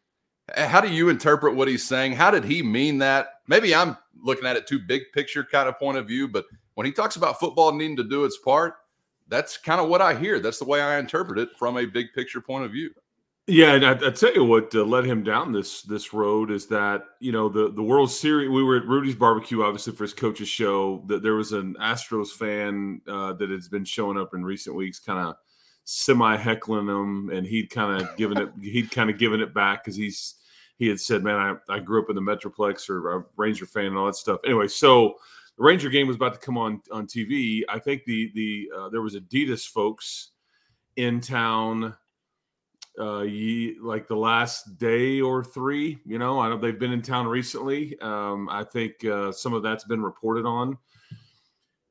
how 0.57 0.81
do 0.81 0.89
you 0.89 1.09
interpret 1.09 1.55
what 1.55 1.69
he's 1.69 1.87
saying? 1.87 2.13
How 2.13 2.31
did 2.31 2.45
he 2.45 2.63
mean 2.63 2.99
that? 2.99 3.29
Maybe 3.47 3.75
I'm 3.75 3.97
looking 4.23 4.47
at 4.47 4.57
it 4.57 4.67
too 4.67 4.81
big 4.81 5.03
picture 5.15 5.45
kind 5.45 5.69
of 5.69 5.79
point 5.79 5.97
of 5.97 6.09
view, 6.09 6.27
but 6.27 6.45
when 6.75 6.87
he 6.87 6.93
talks 6.93 7.17
about 7.17 7.39
football 7.39 7.73
needing 7.73 7.97
to 7.97 8.05
do 8.05 8.25
its 8.25 8.39
part, 8.39 8.75
that's 9.29 9.57
kind 9.57 9.81
of 9.81 9.89
what 9.89 10.03
I 10.03 10.15
hear. 10.15 10.41
That's 10.41 10.59
the 10.59 10.65
way 10.65 10.81
I 10.83 10.99
interpret 10.99 11.39
it 11.39 11.51
from 11.57 11.77
a 11.77 11.87
big 11.87 12.07
picture 12.15 12.41
point 12.41 12.65
of 12.65 12.73
view. 12.73 12.91
Yeah, 13.51 13.73
and 13.73 13.85
I, 13.85 14.07
I 14.07 14.11
tell 14.11 14.33
you 14.33 14.45
what 14.45 14.73
uh, 14.77 14.85
led 14.85 15.05
him 15.05 15.25
down 15.25 15.51
this 15.51 15.83
this 15.83 16.15
road 16.15 16.53
is 16.53 16.69
that 16.69 17.03
you 17.19 17.33
know 17.33 17.49
the 17.49 17.73
the 17.73 17.83
World 17.83 18.09
Series. 18.09 18.49
We 18.49 18.63
were 18.63 18.77
at 18.77 18.87
Rudy's 18.87 19.17
barbecue, 19.17 19.65
obviously 19.65 19.93
for 19.93 20.05
his 20.05 20.15
coach's 20.15 20.49
show. 20.49 21.03
That 21.09 21.25
there 21.25 21.35
was 21.35 21.51
an 21.51 21.75
Astros 21.81 22.29
fan 22.29 23.01
uh, 23.09 23.33
that 23.33 23.51
has 23.51 23.69
been 23.69 23.85
showing 23.85 24.17
up 24.17 24.35
in 24.35 24.45
recent 24.45 24.77
weeks, 24.77 25.01
kind 25.01 25.19
of 25.19 25.35
semi 25.83 26.37
heckling 26.37 26.87
him, 26.87 27.31
and 27.31 27.45
he'd 27.45 27.71
kind 27.71 28.01
of 28.01 28.17
given 28.17 28.39
it 28.39 28.51
he'd 28.63 28.93
kind 28.93 29.11
of 29.11 29.19
given 29.19 29.41
it 29.41 29.53
back 29.53 29.83
because 29.83 29.97
he's 29.97 30.37
he 30.77 30.87
had 30.87 31.01
said, 31.01 31.25
"Man, 31.25 31.35
I, 31.69 31.75
I 31.75 31.81
grew 31.81 32.01
up 32.01 32.09
in 32.09 32.15
the 32.15 32.23
Metroplex 32.23 32.89
or 32.89 33.17
a 33.17 33.25
Ranger 33.37 33.67
fan 33.67 33.87
and 33.87 33.99
all 33.99 34.07
that 34.07 34.15
stuff." 34.15 34.39
Anyway, 34.45 34.69
so 34.69 35.17
the 35.59 35.65
Ranger 35.65 35.89
game 35.89 36.07
was 36.07 36.15
about 36.15 36.35
to 36.35 36.41
come 36.41 36.57
on 36.57 36.83
on 36.93 37.09
TV. 37.09 37.63
I 37.69 37.81
think 37.81 38.05
the 38.05 38.31
the 38.33 38.71
uh, 38.79 38.89
there 38.91 39.03
was 39.03 39.17
Adidas 39.17 39.67
folks 39.69 40.31
in 40.95 41.21
town 41.21 41.97
uh 42.99 43.21
ye, 43.21 43.77
like 43.81 44.09
the 44.09 44.17
last 44.17 44.79
day 44.79 45.21
or 45.21 45.45
three 45.45 45.99
you 46.05 46.19
know 46.19 46.41
i 46.41 46.49
know 46.49 46.57
they've 46.57 46.79
been 46.79 46.93
in 46.93 47.03
town 47.03 47.27
recently. 47.27 47.99
Um 48.01 48.49
i 48.51 48.65
think 48.65 49.05
uh 49.05 49.33
some 49.33 49.53
of 49.53 49.63
that's 49.63 49.85
been 49.85 50.03
reported 50.03 50.47
on. 50.47 50.77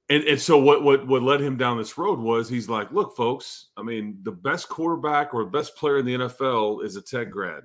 And, 0.09 0.23
and 0.23 0.41
so 0.41 0.57
what 0.57 0.83
what 0.83 1.07
what 1.07 1.21
led 1.21 1.39
him 1.39 1.55
down 1.55 1.77
this 1.77 1.97
road 1.97 2.19
was 2.19 2.49
he's 2.49 2.67
like 2.67 2.91
look 2.91 3.15
folks 3.15 3.67
i 3.77 3.83
mean 3.83 4.17
the 4.23 4.31
best 4.31 4.67
quarterback 4.67 5.33
or 5.33 5.43
the 5.43 5.51
best 5.51 5.75
player 5.75 5.99
in 5.99 6.05
the 6.05 6.15
nfl 6.15 6.83
is 6.83 6.95
a 6.95 7.01
tech 7.01 7.29
grad. 7.29 7.63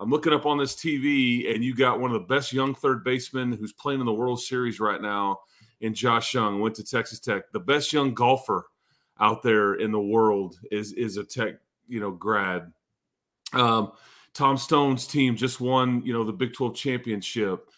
I'm 0.00 0.10
looking 0.10 0.32
up 0.32 0.46
on 0.46 0.58
this 0.58 0.76
TV, 0.76 1.52
and 1.52 1.64
you 1.64 1.74
got 1.74 1.98
one 1.98 2.12
of 2.12 2.20
the 2.20 2.34
best 2.34 2.52
young 2.52 2.74
third 2.74 3.02
basemen 3.02 3.52
who's 3.52 3.72
playing 3.72 3.98
in 4.00 4.06
the 4.06 4.12
World 4.12 4.40
Series 4.40 4.78
right 4.78 5.02
now, 5.02 5.40
in 5.80 5.92
Josh 5.92 6.34
Jung, 6.34 6.60
went 6.60 6.76
to 6.76 6.84
Texas 6.84 7.18
Tech. 7.18 7.50
The 7.52 7.60
best 7.60 7.92
young 7.92 8.14
golfer 8.14 8.66
out 9.18 9.42
there 9.42 9.74
in 9.74 9.90
the 9.90 10.00
world 10.00 10.56
is 10.70 10.92
is 10.92 11.16
a 11.16 11.24
Tech, 11.24 11.54
you 11.88 12.00
know, 12.00 12.10
grad. 12.10 12.72
Um, 13.52 13.92
Tom 14.34 14.56
Stone's 14.56 15.06
team 15.06 15.36
just 15.36 15.60
won, 15.60 16.02
you 16.04 16.12
know, 16.12 16.24
the 16.24 16.32
Big 16.32 16.52
12 16.52 16.74
championship 16.74 17.68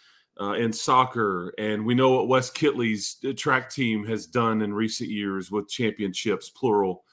uh, 0.40 0.52
in 0.52 0.72
soccer, 0.72 1.54
and 1.58 1.84
we 1.84 1.94
know 1.94 2.10
what 2.10 2.28
Wes 2.28 2.50
Kittley's 2.50 3.16
uh, 3.28 3.32
track 3.36 3.70
team 3.70 4.04
has 4.06 4.26
done 4.26 4.62
in 4.62 4.74
recent 4.74 5.10
years 5.10 5.50
with 5.50 5.68
championships, 5.68 6.50
plural, 6.50 7.04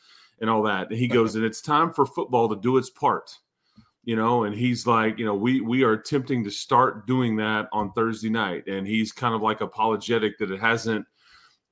and 0.41 0.49
all 0.49 0.63
that. 0.63 0.89
And 0.89 0.97
he 0.97 1.07
goes, 1.07 1.35
and 1.35 1.45
it's 1.45 1.61
time 1.61 1.93
for 1.93 2.05
football 2.05 2.49
to 2.49 2.55
do 2.55 2.77
its 2.77 2.89
part 2.89 3.37
you 4.07 4.15
know 4.15 4.45
and 4.45 4.55
he's 4.55 4.87
like 4.87 5.19
you 5.19 5.25
know 5.25 5.35
we 5.35 5.59
we 5.59 5.83
are 5.83 5.91
attempting 5.91 6.43
to 6.43 6.49
start 6.49 7.05
doing 7.05 7.35
that 7.35 7.67
on 7.73 7.91
thursday 7.91 8.29
night 8.29 8.65
and 8.65 8.87
he's 8.87 9.11
kind 9.11 9.35
of 9.35 9.41
like 9.41 9.59
apologetic 9.59 10.37
that 10.39 10.49
it 10.49 10.59
hasn't 10.59 11.05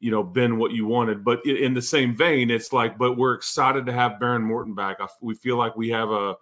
you 0.06 0.12
know 0.12 0.22
been 0.22 0.60
what 0.60 0.72
you 0.72 0.86
wanted. 0.86 1.24
But 1.24 1.44
in 1.48 1.74
the 1.74 1.82
same 1.82 2.16
vein 2.16 2.52
it's 2.52 2.72
like 2.72 2.96
but 2.96 3.18
we're 3.18 3.34
excited 3.34 3.88
to 3.88 3.92
have 3.92 4.20
Baron 4.20 4.44
Morton 4.44 4.76
back. 4.76 4.98
We 5.20 5.34
feel 5.34 5.58
like 5.58 5.76
we 5.76 5.90
have 5.90 6.12
a, 6.12 6.36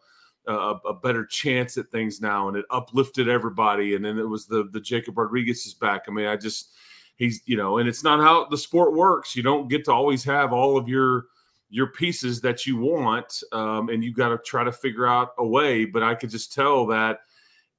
a, 0.47 0.53
a 0.85 0.93
better 0.93 1.25
chance 1.25 1.77
at 1.77 1.89
things 1.89 2.19
now 2.19 2.49
and 2.49 2.57
it 2.57 2.65
uplifted 2.69 3.29
everybody. 3.29 3.95
And 3.95 4.03
then 4.03 4.19
it 4.19 4.27
was 4.27 4.47
the 4.47 4.67
the 4.73 4.81
jacob 4.81 5.17
rodriguez 5.17 5.65
is 5.65 5.73
back. 5.73 6.03
I 6.09 6.11
mean 6.11 6.25
i 6.25 6.35
just 6.35 6.73
he's 7.15 7.41
you 7.45 7.55
know 7.55 7.77
and 7.77 7.87
it's 7.87 8.03
not 8.03 8.19
how 8.19 8.49
the 8.49 8.57
sport 8.57 8.95
works. 8.95 9.33
You 9.33 9.43
don't 9.43 9.69
get 9.69 9.85
to 9.85 9.93
always 9.93 10.25
have 10.25 10.51
all 10.51 10.75
of 10.75 10.89
your 10.89 11.27
your 11.69 11.87
pieces 11.87 12.41
that 12.41 12.65
you 12.65 12.75
want, 12.75 13.43
um, 13.53 13.87
and 13.87 14.03
you 14.03 14.13
got 14.13 14.29
to 14.29 14.37
try 14.39 14.65
to 14.65 14.73
figure 14.73 15.07
out 15.07 15.29
a 15.37 15.47
way. 15.47 15.85
But 15.85 16.03
I 16.03 16.15
could 16.15 16.31
just 16.31 16.51
tell 16.51 16.85
that 16.87 17.21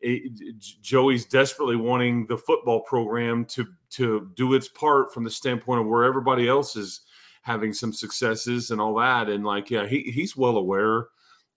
it, 0.00 0.58
Joey's 0.82 1.24
desperately 1.24 1.76
wanting 1.76 2.26
the 2.26 2.36
football 2.36 2.80
program 2.80 3.44
to 3.46 3.66
to 3.90 4.30
do 4.34 4.54
its 4.54 4.68
part 4.68 5.12
from 5.12 5.24
the 5.24 5.30
standpoint 5.30 5.80
of 5.80 5.86
where 5.86 6.04
everybody 6.04 6.48
else 6.48 6.76
is 6.76 7.02
having 7.42 7.72
some 7.72 7.92
successes 7.92 8.70
and 8.70 8.80
all 8.80 8.94
that. 8.96 9.28
And 9.28 9.44
like, 9.44 9.70
yeah, 9.70 9.86
he, 9.86 10.02
he's 10.02 10.36
well 10.36 10.56
aware 10.56 11.08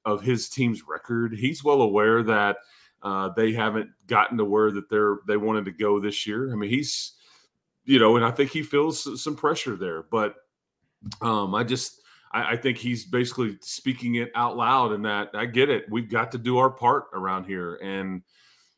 of 0.06 0.22
his 0.22 0.50
team's 0.50 0.84
record. 0.88 1.34
He's 1.34 1.64
well 1.64 1.82
aware 1.82 2.24
that 2.24 2.58
uh, 3.04 3.30
they 3.36 3.54
haven't 3.54 3.90
gotten 4.06 4.38
to 4.38 4.46
where 4.46 4.72
that 4.72 4.90
they're 4.90 5.18
they 5.28 5.38
wanted 5.38 5.66
to 5.66 5.72
go 5.72 6.00
this 6.00 6.26
year. 6.28 6.52
I 6.52 6.56
mean, 6.56 6.70
he's 6.70 7.14
you 7.86 8.00
know, 8.00 8.18
and 8.18 8.26
I 8.26 8.32
think 8.32 8.52
he 8.52 8.64
feels 8.64 9.22
some 9.22 9.36
pressure 9.36 9.76
there. 9.76 10.04
But 10.04 10.36
um, 11.22 11.56
I 11.56 11.64
just 11.64 12.02
I, 12.38 12.52
I, 12.52 12.58
think 12.58 12.78
he's 12.78 13.06
basically 13.06 13.58
speaking 13.62 14.16
it 14.16 14.32
out 14.36 14.56
loud 14.56 14.92
and 14.92 15.04
that 15.06 15.30
I 15.34 15.46
get 15.46 15.70
it. 15.70 15.86
We've 15.90 16.10
got 16.10 16.32
to 16.34 16.38
do 16.38 16.58
our 16.60 16.70
part 16.70 17.06
around 17.14 17.46
here. 17.46 17.76
And, 17.76 18.22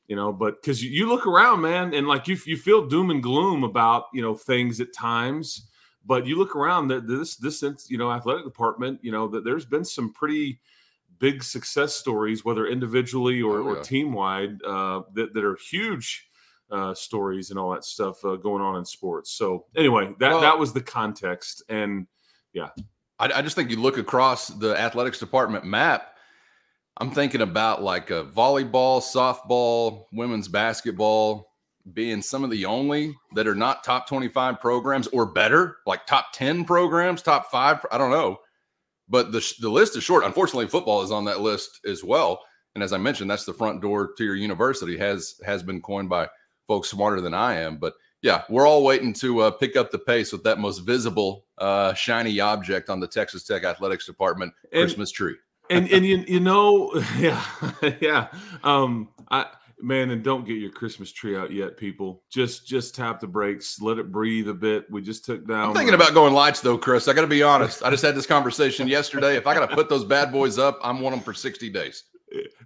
you 0.08 0.16
know, 0.16 0.32
but 0.32 0.62
because 0.62 0.84
you, 0.84 1.08
look 1.08 1.28
around, 1.28 1.62
man, 1.62 1.94
and 1.94 2.08
like 2.08 2.28
you, 2.28 2.38
you 2.46 2.58
feel 2.58 2.88
doom 2.88 3.12
and 3.12 3.22
gloom 3.22 3.63
about, 3.63 4.06
you 4.13 4.22
know, 4.22 4.34
things 4.34 4.80
at 4.80 4.94
times, 4.94 5.70
but 6.06 6.25
you 6.25 6.38
look 6.38 6.56
around 6.56 6.88
that 6.88 7.08
this, 7.08 7.36
this, 7.36 7.62
you 7.89 7.98
know, 7.98 8.12
athletic 8.12 8.46
department, 8.46 9.00
you 9.04 9.12
know, 9.12 9.28
that 9.28 9.44
there's 9.44 9.66
been 9.66 9.86
some 9.86 10.13
pretty 10.13 10.60
big 11.20 11.44
success 11.44 11.94
stories, 11.94 12.46
whether 12.46 12.66
individually 12.66 13.42
or, 13.42 13.60
oh, 13.60 13.74
yeah. 13.74 13.80
or 13.80 13.84
team 13.84 14.13
wide, 14.13 14.63
uh, 14.63 15.01
that, 15.13 15.34
that 15.34 15.44
are 15.44 15.58
huge 15.70 16.28
uh, 16.72 16.94
stories 16.94 17.50
and 17.50 17.60
all 17.60 17.72
that 17.72 17.84
stuff 17.84 18.24
uh, 18.24 18.36
going 18.36 18.63
on 18.63 18.78
in 18.78 18.86
sports. 18.86 19.32
So 19.32 19.66
anyway, 19.75 20.13
that, 20.20 20.32
well, 20.32 20.42
that 20.42 20.58
was 20.58 20.72
the 20.72 20.82
context. 20.82 21.62
And 21.68 22.08
yeah. 22.54 22.70
I, 23.20 23.32
I 23.36 23.42
just 23.42 23.56
think 23.56 23.70
you 23.70 23.80
look 23.80 23.98
across 23.98 24.48
the 24.48 24.80
athletics 24.80 25.20
department 25.20 25.66
map. 25.66 26.16
I'm 26.98 27.12
thinking 27.12 27.42
about 27.42 27.82
like 27.82 28.10
a 28.10 28.26
volleyball, 28.26 29.02
softball, 29.02 30.06
women's 30.12 30.48
basketball 30.48 31.50
being 31.94 32.22
some 32.22 32.44
of 32.44 32.50
the 32.50 32.66
only 32.66 33.16
that 33.36 33.48
are 33.48 33.56
not 33.56 33.84
top 33.84 34.08
25 34.08 34.60
programs 34.60 35.08
or 35.08 35.26
better, 35.26 35.78
like 35.86 36.06
top 36.06 36.34
10 36.34 36.66
programs, 36.66 37.22
top 37.22 37.50
five. 37.50 37.86
I 37.92 37.98
don't 37.98 38.12
know. 38.12 38.38
But 39.08 39.32
the, 39.32 39.54
the 39.60 39.70
list 39.70 39.98
is 39.98 40.04
short. 40.04 40.24
Unfortunately, 40.24 40.68
football 40.68 41.02
is 41.02 41.12
on 41.12 41.26
that 41.26 41.42
list 41.42 41.80
as 41.86 42.04
well. 42.04 42.44
And 42.76 42.84
as 42.84 42.94
I 42.94 42.98
mentioned, 42.98 43.30
that's 43.30 43.46
the 43.46 43.54
front 43.54 43.82
door 43.82 44.14
to 44.18 44.24
your 44.24 44.36
university 44.36 44.98
has 44.98 45.36
has 45.46 45.64
been 45.64 45.82
coined 45.82 46.10
by 46.10 46.28
folks 46.68 46.90
smarter 46.90 47.20
than 47.20 47.34
I 47.34 47.56
am. 47.56 47.78
But 47.78 47.94
yeah, 48.22 48.44
we're 48.50 48.68
all 48.68 48.84
waiting 48.84 49.14
to 49.14 49.40
uh, 49.40 49.52
pick 49.52 49.76
up 49.76 49.92
the 49.92 50.00
pace 50.00 50.32
with 50.32 50.44
that 50.44 50.60
most 50.60 50.80
visible, 50.80 51.46
uh, 51.58 51.94
shiny 51.94 52.40
object 52.40 52.90
on 52.90 53.00
the 53.00 53.08
Texas 53.08 53.44
Tech 53.44 53.64
athletics 53.64 54.06
department 54.06 54.54
and, 54.72 54.82
Christmas 54.82 55.12
tree. 55.12 55.36
and 55.70 55.90
and 55.92 56.06
you 56.06 56.24
you 56.28 56.40
know, 56.40 56.92
yeah, 57.18 57.44
yeah. 58.02 58.28
Um, 58.64 59.10
I 59.32 59.46
Man, 59.82 60.10
and 60.10 60.22
don't 60.22 60.46
get 60.46 60.58
your 60.58 60.72
Christmas 60.72 61.10
tree 61.10 61.38
out 61.38 61.54
yet, 61.54 61.78
people. 61.78 62.22
Just 62.30 62.68
just 62.68 62.96
tap 62.96 63.22
the 63.22 63.28
brakes, 63.28 63.80
let 63.82 63.98
it 63.98 64.12
breathe 64.12 64.50
a 64.50 64.54
bit. 64.54 64.92
We 64.92 65.02
just 65.02 65.24
took 65.24 65.48
down. 65.48 65.70
I'm 65.70 65.74
thinking 65.74 65.94
about 65.94 66.14
going 66.14 66.34
lights 66.34 66.60
though, 66.60 66.78
Chris. 66.78 67.08
I 67.08 67.14
got 67.14 67.22
to 67.22 67.28
be 67.28 67.44
honest. 67.44 67.82
I 67.82 67.90
just 67.90 68.04
had 68.04 68.14
this 68.14 68.26
conversation 68.26 68.88
yesterday. 68.90 69.38
If 69.38 69.48
I 69.48 69.54
got 69.54 69.70
to 69.70 69.74
put 69.74 69.88
those 69.88 70.04
bad 70.04 70.34
boys 70.34 70.58
up, 70.58 70.80
I'm 70.84 71.00
want 71.00 71.16
them 71.16 71.24
for 71.24 71.34
60 71.34 71.70
days. 71.70 72.04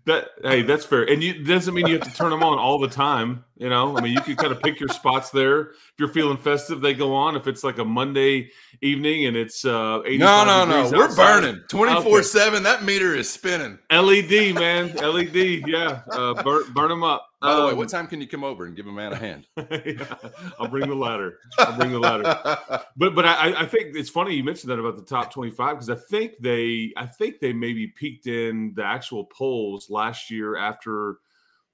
That 0.06 0.30
hey, 0.44 0.64
that's 0.64 0.86
fair, 0.86 1.04
and 1.04 1.22
you 1.24 1.44
doesn't 1.44 1.74
mean 1.76 1.86
you 1.86 2.00
have 2.00 2.12
to 2.12 2.14
turn 2.18 2.32
them 2.32 2.44
on 2.44 2.58
all 2.58 2.80
the 2.80 2.90
time. 2.90 3.46
You 3.56 3.70
know, 3.70 3.96
I 3.96 4.02
mean, 4.02 4.14
you 4.14 4.22
can 4.22 4.36
kind 4.36 4.52
of 4.52 4.62
pick 4.62 4.80
your 4.80 4.90
spots 4.90 5.30
there. 5.30 5.62
If 5.62 5.94
you're 6.00 6.10
feeling 6.10 6.38
festive, 6.38 6.82
they 6.82 6.96
go 6.96 7.14
on. 7.14 7.36
If 7.36 7.46
it's 7.46 7.64
like 7.64 7.78
a 7.78 7.86
Monday 7.86 8.50
evening 8.82 9.26
and 9.26 9.38
it's 9.38 9.64
uh, 9.64 10.00
no, 10.00 10.44
no, 10.44 10.66
no, 10.66 10.90
we're 10.92 11.06
outside, 11.06 11.42
burning 11.42 11.62
24 11.70 12.24
seven. 12.24 12.64
That 12.64 12.84
meter 12.84 13.14
is 13.14 13.30
spinning. 13.30 13.78
LED, 13.92 14.56
man, 14.56 14.96
LED, 14.96 15.68
yeah, 15.68 16.02
uh, 16.12 16.42
burn, 16.42 16.64
burn 16.74 16.90
them 16.90 17.04
up. 17.04 17.30
By 17.44 17.56
the 17.56 17.68
way, 17.68 17.74
what 17.74 17.84
um, 17.84 17.88
time 17.90 18.08
can 18.08 18.22
you 18.22 18.28
come 18.28 18.44
over 18.44 18.66
and 18.66 18.76
give 18.76 18.88
a 18.88 18.92
man 18.92 19.14
a 19.14 19.18
hand? 19.18 19.46
yeah, 19.58 20.16
I'll 20.60 20.70
bring 20.70 20.90
the 20.90 20.96
ladder. 20.96 21.40
I'll 21.60 21.78
bring 21.78 21.92
the 21.92 22.00
ladder. 22.00 22.24
but 22.98 23.14
but 23.14 23.26
I, 23.26 23.62
I 23.62 23.66
think 23.68 23.96
it's 23.96 24.10
funny 24.10 24.34
you 24.34 24.44
mentioned 24.44 24.72
that 24.72 24.80
about 24.80 24.96
the 24.96 25.04
top 25.04 25.32
twenty 25.32 25.52
five 25.52 25.76
because 25.76 25.90
I 25.90 25.96
think 26.10 26.40
they 26.40 26.92
I 26.98 27.06
think 27.06 27.40
they 27.40 27.54
maybe 27.54 27.88
peaked 27.88 28.26
in 28.26 28.74
the 28.76 28.84
actual 28.84 29.26
polls 29.26 29.90
last 29.90 30.32
year 30.32 30.56
after 30.56 31.18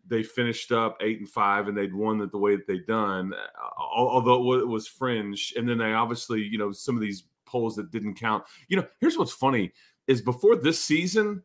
they 0.09 0.23
finished 0.23 0.71
up 0.71 0.97
eight 1.01 1.19
and 1.19 1.29
five 1.29 1.67
and 1.67 1.77
they'd 1.77 1.93
won 1.93 2.19
it 2.21 2.31
the 2.31 2.37
way 2.37 2.55
that 2.55 2.67
they'd 2.67 2.87
done, 2.87 3.33
uh, 3.33 3.69
although 3.79 4.53
it 4.55 4.67
was 4.67 4.87
fringe. 4.87 5.53
And 5.55 5.67
then 5.67 5.77
they 5.77 5.93
obviously 5.93 6.41
you 6.41 6.57
know 6.57 6.71
some 6.71 6.95
of 6.95 7.01
these 7.01 7.23
polls 7.45 7.75
that 7.75 7.91
didn't 7.91 8.15
count. 8.15 8.43
You 8.67 8.77
know, 8.77 8.87
here's 8.99 9.17
what's 9.17 9.31
funny 9.31 9.73
is 10.07 10.21
before 10.21 10.55
this 10.55 10.83
season 10.83 11.43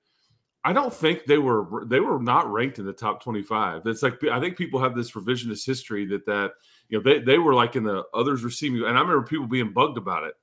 I 0.67 0.73
don't 0.73 0.93
think 0.93 1.27
they 1.27 1.37
were 1.37 1.85
they 1.87 2.01
were 2.01 2.19
not 2.19 2.51
ranked 2.51 2.79
in 2.79 2.87
the 2.87 2.93
top 2.93 3.23
25. 3.23 3.83
It's 3.85 4.03
like 4.03 4.25
I 4.25 4.41
think 4.41 4.57
people 4.57 4.81
have 4.81 4.97
this 4.97 5.13
revisionist 5.13 5.67
history 5.67 6.07
that 6.07 6.25
that 6.25 6.53
you 6.89 6.99
know 6.99 7.05
they 7.05 7.21
they 7.21 7.39
were 7.39 7.55
like 7.55 7.77
in 7.77 7.85
the 7.85 8.05
others 8.15 8.43
receiving 8.43 8.79
and 8.79 8.97
I 8.97 9.01
remember 9.01 9.23
people 9.23 9.47
being 9.47 9.73
bugged 9.73 9.99
about 9.99 10.25
it. 10.25 10.35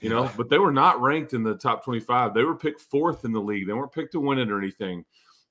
You 0.00 0.10
know, 0.10 0.30
but 0.36 0.48
they 0.48 0.58
were 0.58 0.72
not 0.72 1.00
ranked 1.02 1.32
in 1.32 1.42
the 1.42 1.56
top 1.56 1.84
25. 1.84 2.32
They 2.32 2.44
were 2.44 2.54
picked 2.54 2.80
fourth 2.82 3.24
in 3.24 3.32
the 3.32 3.40
league. 3.40 3.66
They 3.66 3.72
weren't 3.72 3.90
picked 3.90 4.12
to 4.12 4.20
win 4.20 4.38
it 4.38 4.48
or 4.48 4.56
anything. 4.56 5.04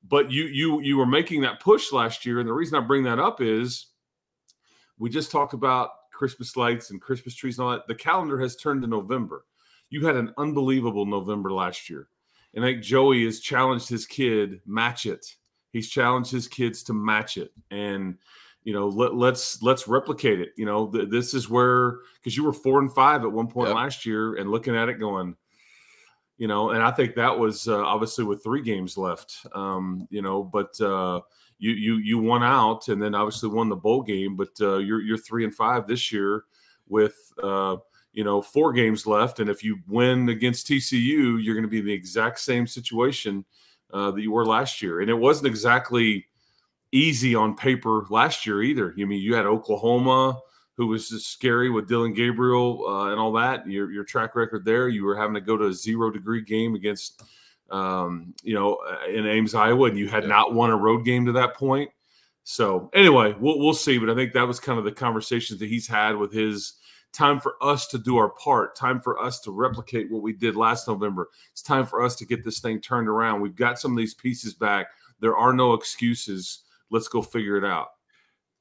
But 0.03 0.31
you 0.31 0.45
you 0.45 0.79
you 0.81 0.97
were 0.97 1.05
making 1.05 1.41
that 1.41 1.59
push 1.59 1.91
last 1.91 2.25
year 2.25 2.39
and 2.39 2.47
the 2.47 2.53
reason 2.53 2.77
I 2.77 2.85
bring 2.85 3.03
that 3.03 3.19
up 3.19 3.41
is 3.41 3.87
we 4.97 5.09
just 5.09 5.31
talked 5.31 5.53
about 5.53 5.89
Christmas 6.13 6.55
lights 6.55 6.91
and 6.91 7.01
Christmas 7.01 7.35
trees 7.35 7.57
and 7.57 7.65
all 7.65 7.71
that. 7.71 7.87
The 7.87 7.95
calendar 7.95 8.39
has 8.39 8.55
turned 8.55 8.81
to 8.83 8.87
November. 8.87 9.45
You 9.89 10.05
had 10.05 10.15
an 10.15 10.33
unbelievable 10.37 11.05
November 11.05 11.51
last 11.51 11.89
year 11.89 12.09
and 12.57 12.65
I 12.65 12.69
think 12.69 12.83
Joey 12.83 13.23
has 13.25 13.39
challenged 13.39 13.87
his 13.87 14.05
kid 14.07 14.61
match 14.65 15.05
it. 15.05 15.25
He's 15.71 15.89
challenged 15.89 16.31
his 16.31 16.47
kids 16.47 16.81
to 16.83 16.93
match 16.93 17.37
it, 17.37 17.51
and 17.69 18.17
you 18.63 18.73
know 18.73 18.87
let, 18.87 19.15
let's, 19.15 19.61
let's 19.61 19.87
replicate 19.87 20.39
it. 20.39 20.49
You 20.57 20.65
know 20.65 20.87
th- 20.87 21.09
this 21.09 21.35
is 21.35 21.49
where 21.49 21.99
because 22.15 22.35
you 22.35 22.43
were 22.43 22.53
four 22.53 22.79
and 22.79 22.93
five 22.93 23.23
at 23.23 23.31
one 23.31 23.47
point 23.47 23.69
yep. 23.69 23.75
last 23.75 24.05
year, 24.07 24.35
and 24.35 24.49
looking 24.49 24.75
at 24.75 24.89
it 24.89 24.99
going, 24.99 25.35
you 26.37 26.47
know, 26.47 26.71
and 26.71 26.83
I 26.83 26.91
think 26.91 27.15
that 27.15 27.37
was 27.37 27.67
uh, 27.67 27.83
obviously 27.83 28.23
with 28.23 28.43
three 28.43 28.61
games 28.61 28.97
left. 28.97 29.45
Um, 29.53 30.07
you 30.09 30.21
know, 30.21 30.43
but 30.43 30.79
uh, 30.79 31.21
you 31.57 31.71
you 31.71 31.95
you 31.97 32.17
won 32.19 32.43
out, 32.43 32.87
and 32.89 33.01
then 33.01 33.15
obviously 33.15 33.49
won 33.49 33.69
the 33.69 33.75
bowl 33.75 34.03
game. 34.03 34.35
But 34.35 34.51
uh, 34.61 34.77
you're 34.77 35.01
you're 35.01 35.17
three 35.17 35.43
and 35.43 35.53
five 35.53 35.87
this 35.87 36.11
year 36.11 36.43
with 36.87 37.15
uh, 37.41 37.77
you 38.17 38.23
know, 38.23 38.41
four 38.41 38.73
games 38.73 39.05
left. 39.05 39.39
And 39.39 39.47
if 39.47 39.63
you 39.63 39.77
win 39.87 40.27
against 40.29 40.65
TCU, 40.65 41.37
you're 41.39 41.53
going 41.53 41.61
to 41.61 41.69
be 41.69 41.77
in 41.77 41.85
the 41.85 41.93
exact 41.93 42.39
same 42.39 42.65
situation 42.65 43.45
uh, 43.93 44.09
that 44.09 44.21
you 44.23 44.31
were 44.31 44.43
last 44.43 44.81
year. 44.81 45.01
And 45.01 45.09
it 45.09 45.13
wasn't 45.13 45.45
exactly 45.45 46.25
easy 46.91 47.35
on 47.35 47.55
paper 47.55 48.07
last 48.09 48.43
year 48.47 48.63
either. 48.63 48.95
I 48.99 49.03
mean, 49.05 49.21
you 49.21 49.35
had 49.35 49.45
Oklahoma, 49.45 50.39
who 50.77 50.87
was 50.87 51.09
just 51.09 51.31
scary 51.31 51.69
with 51.71 51.87
Dillon 51.87 52.13
Gabriel 52.13 52.85
uh, 52.87 53.11
and 53.11 53.19
all 53.19 53.31
that. 53.33 53.69
Your, 53.69 53.91
your 53.91 54.03
track 54.03 54.35
record 54.35 54.63
there, 54.63 54.87
you 54.87 55.03
were 55.03 55.17
having 55.17 55.33
to 55.33 55.41
go 55.41 55.57
to 55.57 55.65
a 55.65 55.73
zero 55.73 56.11
degree 56.11 56.43
game 56.43 56.75
against, 56.75 57.23
um, 57.71 58.33
you 58.43 58.53
know, 58.53 58.75
uh, 58.75 59.09
in 59.09 59.25
Ames, 59.25 59.55
Iowa, 59.55 59.89
and 59.89 59.97
you 59.97 60.07
had 60.07 60.23
yeah. 60.23 60.29
not 60.29 60.53
won 60.53 60.69
a 60.69 60.77
road 60.77 61.03
game 61.03 61.25
to 61.25 61.31
that 61.33 61.55
point. 61.55 61.89
So 62.43 62.89
anyway, 62.93 63.35
we'll 63.39 63.59
we'll 63.59 63.73
see. 63.73 63.97
But 63.97 64.09
I 64.09 64.15
think 64.15 64.31
that 64.33 64.47
was 64.47 64.59
kind 64.59 64.79
of 64.79 64.85
the 64.85 64.91
conversations 64.91 65.59
that 65.59 65.67
he's 65.67 65.87
had 65.87 66.15
with 66.15 66.31
his 66.31 66.73
time 67.11 67.39
for 67.39 67.55
us 67.61 67.87
to 67.87 67.97
do 67.97 68.17
our 68.17 68.29
part, 68.29 68.75
time 68.75 69.01
for 69.01 69.19
us 69.19 69.39
to 69.41 69.51
replicate 69.51 70.11
what 70.11 70.21
we 70.21 70.31
did 70.31 70.55
last 70.55 70.87
November. 70.87 71.29
It's 71.51 71.63
time 71.63 71.85
for 71.85 72.03
us 72.03 72.15
to 72.17 72.25
get 72.25 72.45
this 72.45 72.59
thing 72.59 72.79
turned 72.79 73.07
around. 73.07 73.41
We've 73.41 73.55
got 73.55 73.79
some 73.79 73.91
of 73.91 73.97
these 73.97 74.13
pieces 74.13 74.53
back. 74.53 74.87
There 75.19 75.35
are 75.35 75.51
no 75.51 75.73
excuses. 75.73 76.59
Let's 76.91 77.07
go 77.07 77.21
figure 77.21 77.57
it 77.57 77.65
out. 77.65 77.87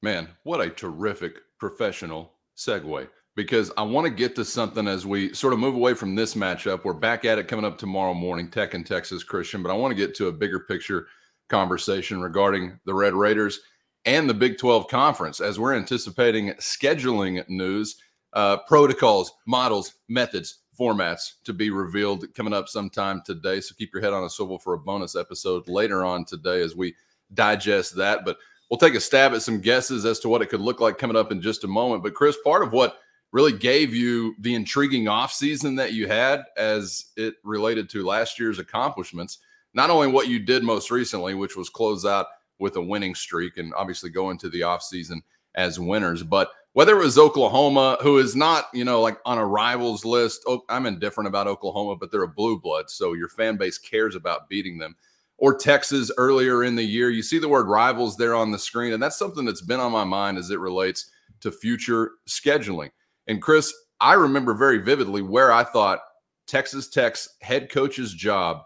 Man, 0.01 0.27
what 0.43 0.61
a 0.61 0.69
terrific 0.69 1.35
professional 1.59 2.33
segue 2.55 3.07
because 3.35 3.71
I 3.77 3.83
want 3.83 4.05
to 4.05 4.11
get 4.11 4.35
to 4.35 4.45
something 4.45 4.87
as 4.87 5.05
we 5.05 5.33
sort 5.33 5.53
of 5.53 5.59
move 5.59 5.75
away 5.75 5.93
from 5.93 6.15
this 6.15 6.33
matchup. 6.33 6.83
We're 6.83 6.93
back 6.93 7.23
at 7.23 7.37
it 7.37 7.47
coming 7.47 7.65
up 7.65 7.77
tomorrow 7.77 8.13
morning, 8.13 8.49
Tech 8.49 8.73
and 8.73 8.85
Texas 8.85 9.23
Christian, 9.23 9.61
but 9.61 9.71
I 9.71 9.75
want 9.75 9.91
to 9.91 9.95
get 9.95 10.15
to 10.15 10.27
a 10.27 10.31
bigger 10.31 10.59
picture 10.59 11.07
conversation 11.47 12.19
regarding 12.19 12.79
the 12.85 12.93
Red 12.93 13.13
Raiders 13.13 13.59
and 14.05 14.29
the 14.29 14.33
Big 14.33 14.57
12 14.57 14.87
Conference 14.87 15.39
as 15.39 15.59
we're 15.59 15.75
anticipating 15.75 16.49
scheduling 16.53 17.47
news 17.47 17.97
uh, 18.33 18.57
protocols, 18.67 19.33
models, 19.45 19.93
methods, 20.09 20.59
formats 20.79 21.33
to 21.43 21.53
be 21.53 21.69
revealed 21.69 22.25
coming 22.35 22.53
up 22.53 22.67
sometime 22.67 23.21
today. 23.25 23.59
So 23.61 23.75
keep 23.75 23.91
your 23.93 24.01
head 24.01 24.13
on 24.13 24.23
a 24.23 24.29
swivel 24.29 24.59
for 24.59 24.73
a 24.73 24.79
bonus 24.79 25.15
episode 25.15 25.67
later 25.67 26.05
on 26.05 26.25
today 26.25 26.61
as 26.61 26.75
we 26.75 26.95
digest 27.33 27.95
that. 27.95 28.25
But 28.25 28.37
we'll 28.69 28.77
take 28.77 28.95
a 28.95 28.99
stab 28.99 29.33
at 29.33 29.41
some 29.41 29.59
guesses 29.59 30.05
as 30.05 30.19
to 30.19 30.29
what 30.29 30.41
it 30.41 30.49
could 30.49 30.61
look 30.61 30.79
like 30.79 30.97
coming 30.97 31.17
up 31.17 31.31
in 31.31 31.41
just 31.41 31.63
a 31.63 31.67
moment. 31.67 32.03
But 32.03 32.13
Chris, 32.13 32.37
part 32.43 32.63
of 32.63 32.71
what 32.71 32.99
really 33.31 33.51
gave 33.51 33.93
you 33.93 34.35
the 34.39 34.55
intriguing 34.55 35.05
offseason 35.05 35.75
that 35.77 35.93
you 35.93 36.07
had 36.07 36.43
as 36.57 37.05
it 37.17 37.35
related 37.43 37.89
to 37.89 38.05
last 38.05 38.39
year's 38.39 38.59
accomplishments, 38.59 39.39
not 39.73 39.89
only 39.89 40.07
what 40.07 40.27
you 40.27 40.39
did 40.39 40.63
most 40.63 40.91
recently, 40.91 41.33
which 41.33 41.55
was 41.55 41.69
close 41.69 42.05
out 42.05 42.27
with 42.59 42.75
a 42.77 42.81
winning 42.81 43.13
streak 43.13 43.57
and 43.57 43.73
obviously 43.75 44.09
go 44.09 44.31
into 44.31 44.49
the 44.49 44.61
offseason 44.61 45.21
as 45.55 45.79
winners, 45.79 46.23
but 46.23 46.51
whether 46.73 46.95
it 46.95 47.03
was 47.03 47.17
Oklahoma, 47.17 47.97
who 48.01 48.19
is 48.19 48.35
not, 48.35 48.65
you 48.71 48.85
know, 48.85 49.01
like 49.01 49.17
on 49.25 49.39
a 49.39 49.45
rivals 49.45 50.05
list. 50.05 50.43
Oh, 50.45 50.61
I'm 50.69 50.85
indifferent 50.85 51.27
about 51.27 51.47
Oklahoma, 51.47 51.95
but 51.95 52.11
they're 52.11 52.21
a 52.21 52.27
blue 52.27 52.59
blood. 52.59 52.91
So 52.91 53.13
your 53.13 53.29
fan 53.29 53.57
base 53.57 53.79
cares 53.79 54.13
about 54.13 54.47
beating 54.47 54.77
them. 54.77 54.95
Or 55.37 55.55
Texas 55.55 56.11
earlier 56.17 56.63
in 56.63 56.75
the 56.75 56.83
year. 56.83 57.09
You 57.09 57.21
see 57.21 57.37
the 57.37 57.49
word 57.49 57.67
rivals 57.67 58.17
there 58.17 58.33
on 58.33 58.51
the 58.51 58.57
screen. 58.57 58.93
And 58.93 59.01
that's 59.01 59.17
something 59.17 59.45
that's 59.45 59.61
been 59.61 59.79
on 59.79 59.91
my 59.91 60.03
mind 60.03 60.37
as 60.37 60.49
it 60.49 60.59
relates 60.59 61.11
to 61.41 61.51
future 61.51 62.11
scheduling. 62.27 62.89
And 63.27 63.41
Chris, 63.41 63.73
I 63.99 64.13
remember 64.13 64.53
very 64.53 64.79
vividly 64.79 65.21
where 65.21 65.51
I 65.51 65.63
thought 65.63 65.99
Texas 66.47 66.87
Tech's 66.87 67.29
head 67.41 67.69
coach's 67.69 68.13
job 68.13 68.63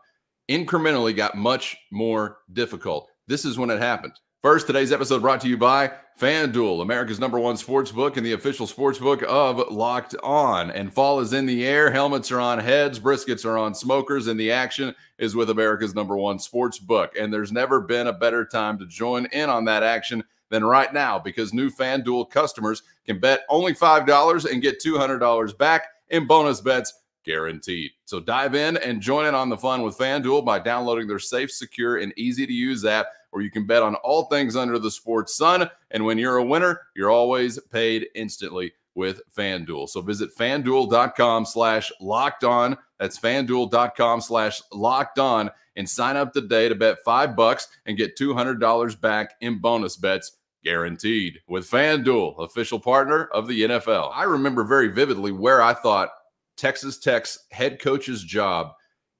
incrementally 0.49 1.15
got 1.15 1.35
much 1.35 1.75
more 1.91 2.37
difficult. 2.53 3.09
This 3.27 3.45
is 3.45 3.57
when 3.57 3.69
it 3.69 3.79
happened. 3.79 4.13
First, 4.41 4.65
today's 4.65 4.91
episode 4.91 5.21
brought 5.21 5.39
to 5.41 5.47
you 5.47 5.55
by 5.55 5.91
FanDuel, 6.19 6.81
America's 6.81 7.19
number 7.19 7.37
one 7.37 7.55
sports 7.55 7.91
book 7.91 8.17
and 8.17 8.25
the 8.25 8.31
official 8.31 8.65
sports 8.65 8.97
book 8.97 9.23
of 9.27 9.59
Locked 9.71 10.15
On. 10.23 10.71
And 10.71 10.91
fall 10.91 11.19
is 11.19 11.33
in 11.33 11.45
the 11.45 11.63
air. 11.63 11.91
Helmets 11.91 12.31
are 12.31 12.39
on 12.39 12.57
heads, 12.57 12.99
briskets 12.99 13.45
are 13.45 13.59
on 13.59 13.75
smokers, 13.75 14.25
and 14.25 14.39
the 14.39 14.51
action 14.51 14.95
is 15.19 15.35
with 15.35 15.51
America's 15.51 15.93
number 15.93 16.17
one 16.17 16.39
sports 16.39 16.79
book. 16.79 17.13
And 17.19 17.31
there's 17.31 17.51
never 17.51 17.81
been 17.81 18.07
a 18.07 18.13
better 18.13 18.43
time 18.43 18.79
to 18.79 18.87
join 18.87 19.27
in 19.27 19.47
on 19.47 19.63
that 19.65 19.83
action 19.83 20.23
than 20.49 20.65
right 20.65 20.91
now 20.91 21.19
because 21.19 21.53
new 21.53 21.69
FanDuel 21.69 22.31
customers 22.31 22.81
can 23.05 23.19
bet 23.19 23.41
only 23.47 23.75
$5 23.75 24.51
and 24.51 24.59
get 24.59 24.81
$200 24.83 25.55
back 25.59 25.83
in 26.09 26.25
bonus 26.25 26.61
bets 26.61 26.91
guaranteed. 27.23 27.91
So 28.05 28.19
dive 28.19 28.55
in 28.55 28.77
and 28.77 29.01
join 29.01 29.27
in 29.27 29.35
on 29.35 29.49
the 29.49 29.57
fun 29.57 29.83
with 29.83 29.99
FanDuel 29.99 30.43
by 30.43 30.57
downloading 30.57 31.07
their 31.07 31.19
safe, 31.19 31.51
secure, 31.51 31.97
and 31.97 32.11
easy 32.17 32.47
to 32.47 32.53
use 32.53 32.83
app 32.85 33.05
where 33.31 33.43
you 33.43 33.51
can 33.51 33.65
bet 33.65 33.83
on 33.83 33.95
all 33.95 34.25
things 34.25 34.55
under 34.55 34.77
the 34.79 34.91
sports 34.91 35.35
sun. 35.35 35.69
And 35.89 36.05
when 36.05 36.17
you're 36.17 36.37
a 36.37 36.45
winner, 36.45 36.81
you're 36.95 37.09
always 37.09 37.59
paid 37.71 38.07
instantly 38.15 38.73
with 38.95 39.21
FanDuel. 39.35 39.89
So 39.89 40.01
visit 40.01 40.29
fanduel.com 40.37 41.45
slash 41.45 41.91
locked 41.99 42.43
on. 42.43 42.77
That's 42.99 43.19
fanduel.com 43.19 44.21
slash 44.21 44.61
locked 44.71 45.19
on 45.19 45.49
and 45.75 45.89
sign 45.89 46.17
up 46.17 46.33
today 46.33 46.69
to 46.69 46.75
bet 46.75 46.97
five 47.03 47.35
bucks 47.35 47.67
and 47.85 47.97
get 47.97 48.17
$200 48.17 49.01
back 49.01 49.33
in 49.41 49.59
bonus 49.59 49.95
bets 49.95 50.37
guaranteed 50.63 51.39
with 51.47 51.69
FanDuel, 51.69 52.43
official 52.43 52.79
partner 52.79 53.25
of 53.33 53.47
the 53.47 53.61
NFL. 53.61 54.11
I 54.13 54.23
remember 54.23 54.63
very 54.63 54.89
vividly 54.89 55.31
where 55.31 55.61
I 55.61 55.73
thought 55.73 56.09
Texas 56.57 56.99
Tech's 56.99 57.47
head 57.51 57.79
coach's 57.79 58.23
job 58.23 58.73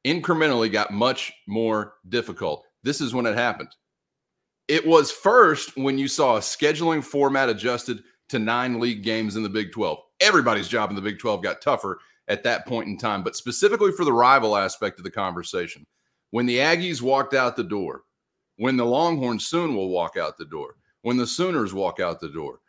incrementally 0.05 0.71
got 0.71 0.91
much 0.91 1.33
more 1.47 1.93
difficult. 2.09 2.65
This 2.83 3.01
is 3.01 3.13
when 3.13 3.25
it 3.25 3.35
happened. 3.35 3.69
It 4.67 4.85
was 4.85 5.11
first 5.11 5.75
when 5.77 5.97
you 5.97 6.07
saw 6.07 6.37
a 6.37 6.41
scheduling 6.41 7.03
format 7.03 7.49
adjusted 7.49 8.03
to 8.29 8.39
nine 8.39 8.79
league 8.79 9.03
games 9.03 9.35
in 9.35 9.43
the 9.43 9.49
Big 9.49 9.71
12. 9.71 9.99
Everybody's 10.21 10.67
job 10.67 10.89
in 10.89 10.95
the 10.95 11.01
Big 11.01 11.19
12 11.19 11.43
got 11.43 11.61
tougher 11.61 11.99
at 12.27 12.43
that 12.43 12.65
point 12.65 12.87
in 12.87 12.97
time, 12.97 13.23
but 13.23 13.35
specifically 13.35 13.91
for 13.91 14.05
the 14.05 14.13
rival 14.13 14.55
aspect 14.55 14.97
of 14.97 15.03
the 15.03 15.11
conversation. 15.11 15.85
When 16.29 16.45
the 16.45 16.57
Aggies 16.59 17.01
walked 17.01 17.33
out 17.33 17.57
the 17.57 17.63
door, 17.63 18.03
when 18.55 18.77
the 18.77 18.85
Longhorns 18.85 19.47
soon 19.47 19.75
will 19.75 19.89
walk 19.89 20.15
out 20.15 20.37
the 20.37 20.45
door, 20.45 20.75
when 21.01 21.17
the 21.17 21.27
Sooners 21.27 21.73
walk 21.73 21.99
out 21.99 22.19
the 22.19 22.29
door. 22.29 22.59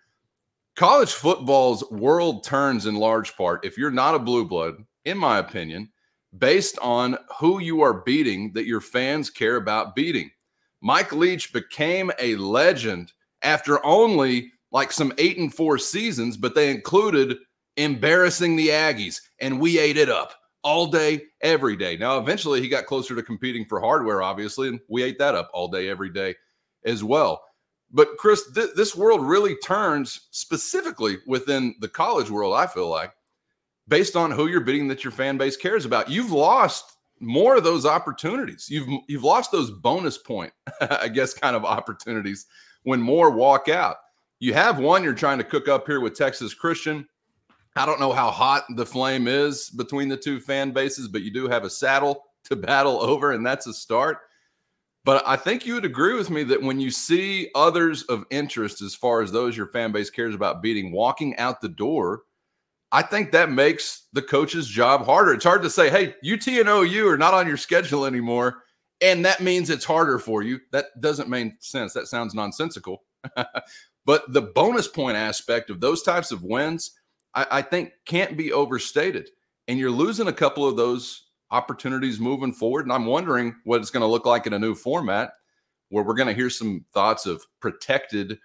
College 0.75 1.13
football's 1.13 1.89
world 1.91 2.45
turns 2.45 2.87
in 2.87 2.95
large 2.95 3.37
part, 3.37 3.65
if 3.65 3.77
you're 3.77 3.91
not 3.91 4.15
a 4.15 4.19
blue 4.19 4.45
blood, 4.45 4.77
in 5.05 5.19
my 5.19 5.39
opinion, 5.39 5.91
based 6.39 6.79
on 6.81 7.19
who 7.39 7.61
you 7.61 7.83
are 7.83 8.03
beating 8.03 8.53
that 8.55 8.67
your 8.67 8.81
fans 8.81 9.29
care 9.29 9.57
about 9.57 9.95
beating. 9.95 10.31
Mike 10.83 11.13
Leach 11.13 11.53
became 11.53 12.11
a 12.19 12.37
legend 12.37 13.13
after 13.43 13.85
only 13.87 14.53
like 14.73 14.91
some 14.91 15.13
eight 15.19 15.39
and 15.39 15.55
four 15.55 15.79
seasons, 15.79 16.37
but 16.37 16.55
they 16.55 16.71
included 16.71 17.39
embarrassing 17.77 18.57
the 18.57 18.69
Aggies, 18.69 19.21
and 19.41 19.61
we 19.61 19.79
ate 19.79 19.97
it 19.97 20.09
up 20.09 20.35
all 20.63 20.87
day, 20.87 21.23
every 21.41 21.77
day. 21.77 21.97
Now, 21.97 22.19
eventually, 22.19 22.61
he 22.61 22.69
got 22.69 22.87
closer 22.87 23.15
to 23.15 23.23
competing 23.23 23.65
for 23.65 23.81
hardware, 23.81 24.23
obviously, 24.23 24.69
and 24.69 24.81
we 24.89 25.03
ate 25.03 25.19
that 25.19 25.35
up 25.35 25.51
all 25.53 25.69
day, 25.69 25.89
every 25.89 26.11
day 26.11 26.35
as 26.85 27.03
well. 27.05 27.43
But, 27.91 28.17
Chris, 28.19 28.51
th- 28.53 28.75
this 28.75 28.97
world 28.97 29.23
really 29.23 29.57
turns 29.57 30.29
specifically 30.31 31.19
within 31.27 31.75
the 31.81 31.89
college 31.89 32.31
world, 32.31 32.55
I 32.55 32.67
feel 32.67 32.89
like, 32.89 33.13
based 33.89 34.17
on 34.17 34.31
who 34.31 34.49
you're 34.49 34.61
bidding 34.61 34.89
that 34.89 35.05
your 35.05 35.11
fan 35.11 35.37
base 35.37 35.57
cares 35.57 35.85
about. 35.85 36.11
You've 36.11 36.33
lost 36.33 36.97
more 37.23 37.57
of 37.57 37.65
those 37.65 37.87
opportunities. 37.87 38.69
You've 38.69 38.89
you've 39.09 39.25
lost 39.25 39.53
those 39.53 39.71
bonus 39.71 40.19
point, 40.19 40.53
I 40.81 41.09
guess, 41.09 41.33
kind 41.33 41.57
of 41.57 41.65
opportunities 41.65 42.47
when 42.83 43.01
more 43.01 43.31
walk 43.31 43.69
out. 43.69 43.97
You 44.41 44.55
have 44.55 44.79
one 44.79 45.05
you're 45.05 45.15
trying 45.15 45.39
to 45.39 45.45
cook 45.45 45.69
up 45.69 45.87
here 45.87 46.01
with 46.01 46.17
Texas 46.17 46.53
Christian. 46.53 47.07
I 47.77 47.87
don't 47.87 48.01
know 48.01 48.13
how 48.13 48.31
hot 48.31 48.65
the 48.77 48.85
flame 48.85 49.29
is 49.29 49.71
between 49.71 50.09
the 50.09 50.17
two 50.17 50.41
fan 50.41 50.73
bases, 50.73 51.09
but 51.09 51.23
you 51.23 51.33
do 51.33 51.49
have 51.49 51.65
a 51.65 51.71
saddle 51.71 52.25
to 52.45 52.57
battle 52.57 53.01
over, 53.01 53.33
and 53.33 53.47
that's 53.47 53.67
a 53.67 53.73
start. 53.73 54.19
But 55.05 55.23
I 55.27 55.37
think 55.37 55.65
you 55.65 55.75
would 55.75 55.85
agree 55.85 56.15
with 56.15 56.29
me 56.29 56.43
that 56.45 56.63
when 56.63 56.81
you 56.81 56.91
see 56.91 57.51
others 57.55 58.03
of 58.05 58.25
interest, 58.31 58.83
as 58.83 58.95
far 58.95 59.23
as 59.23 59.33
those 59.33 59.57
your 59.57 59.69
fan 59.69 59.91
base 59.91 60.11
cares 60.11 60.35
about 60.35 60.63
beating, 60.63 60.93
walking 60.93 61.37
out 61.39 61.61
the 61.61 61.69
door, 61.69 62.23
I 62.93 63.03
think 63.03 63.33
that 63.33 63.51
makes 63.51 64.07
the 64.13 64.21
coach's 64.21 64.69
job 64.69 65.07
harder. 65.07 65.33
It's 65.33 65.45
hard 65.45 65.63
to 65.63 65.71
say, 65.71 65.89
hey, 65.89 66.15
UT 66.31 66.47
and 66.47 66.69
OU 66.69 67.09
are 67.09 67.17
not 67.17 67.33
on 67.33 67.49
your 67.49 67.57
schedule 67.57 68.05
anymore. 68.05 68.63
And 69.01 69.25
that 69.25 69.41
means 69.41 69.71
it's 69.71 69.85
harder 69.85 70.19
for 70.19 70.43
you. 70.43 70.61
That 70.73 71.01
doesn't 71.01 71.31
make 71.31 71.55
sense. 71.61 71.95
That 71.95 72.07
sounds 72.07 72.35
nonsensical. 72.35 73.03
but 74.05 74.33
the 74.33 74.43
bonus 74.43 74.87
point 74.87 75.17
aspect 75.17 75.71
of 75.71 75.81
those 75.81 76.03
types 76.03 76.33
of 76.33 76.45
wins, 76.45 76.93
I, 77.35 77.47
I 77.51 77.63
think 77.63 77.93
can't 78.05 78.37
be 78.37 78.53
overstated. 78.53 79.31
And 79.69 79.79
you're 79.79 79.91
losing 79.91 80.29
a 80.29 80.33
couple 80.33 80.69
of 80.69 80.77
those 80.77 81.25
opportunities 81.51 82.21
moving 82.21 82.53
forward. 82.53 82.85
And 82.85 82.93
I'm 82.93 83.07
wondering 83.07 83.57
what 83.65 83.81
it's 83.81 83.91
going 83.91 84.03
to 84.03 84.07
look 84.07 84.27
like 84.27 84.47
in 84.47 84.53
a 84.53 84.59
new 84.59 84.75
format 84.75 85.33
where 85.89 86.05
we're 86.05 86.15
going 86.15 86.29
to 86.29 86.35
hear 86.35 86.51
some 86.51 86.85
thoughts 86.93 87.27
of 87.27 87.43
protected 87.61 88.39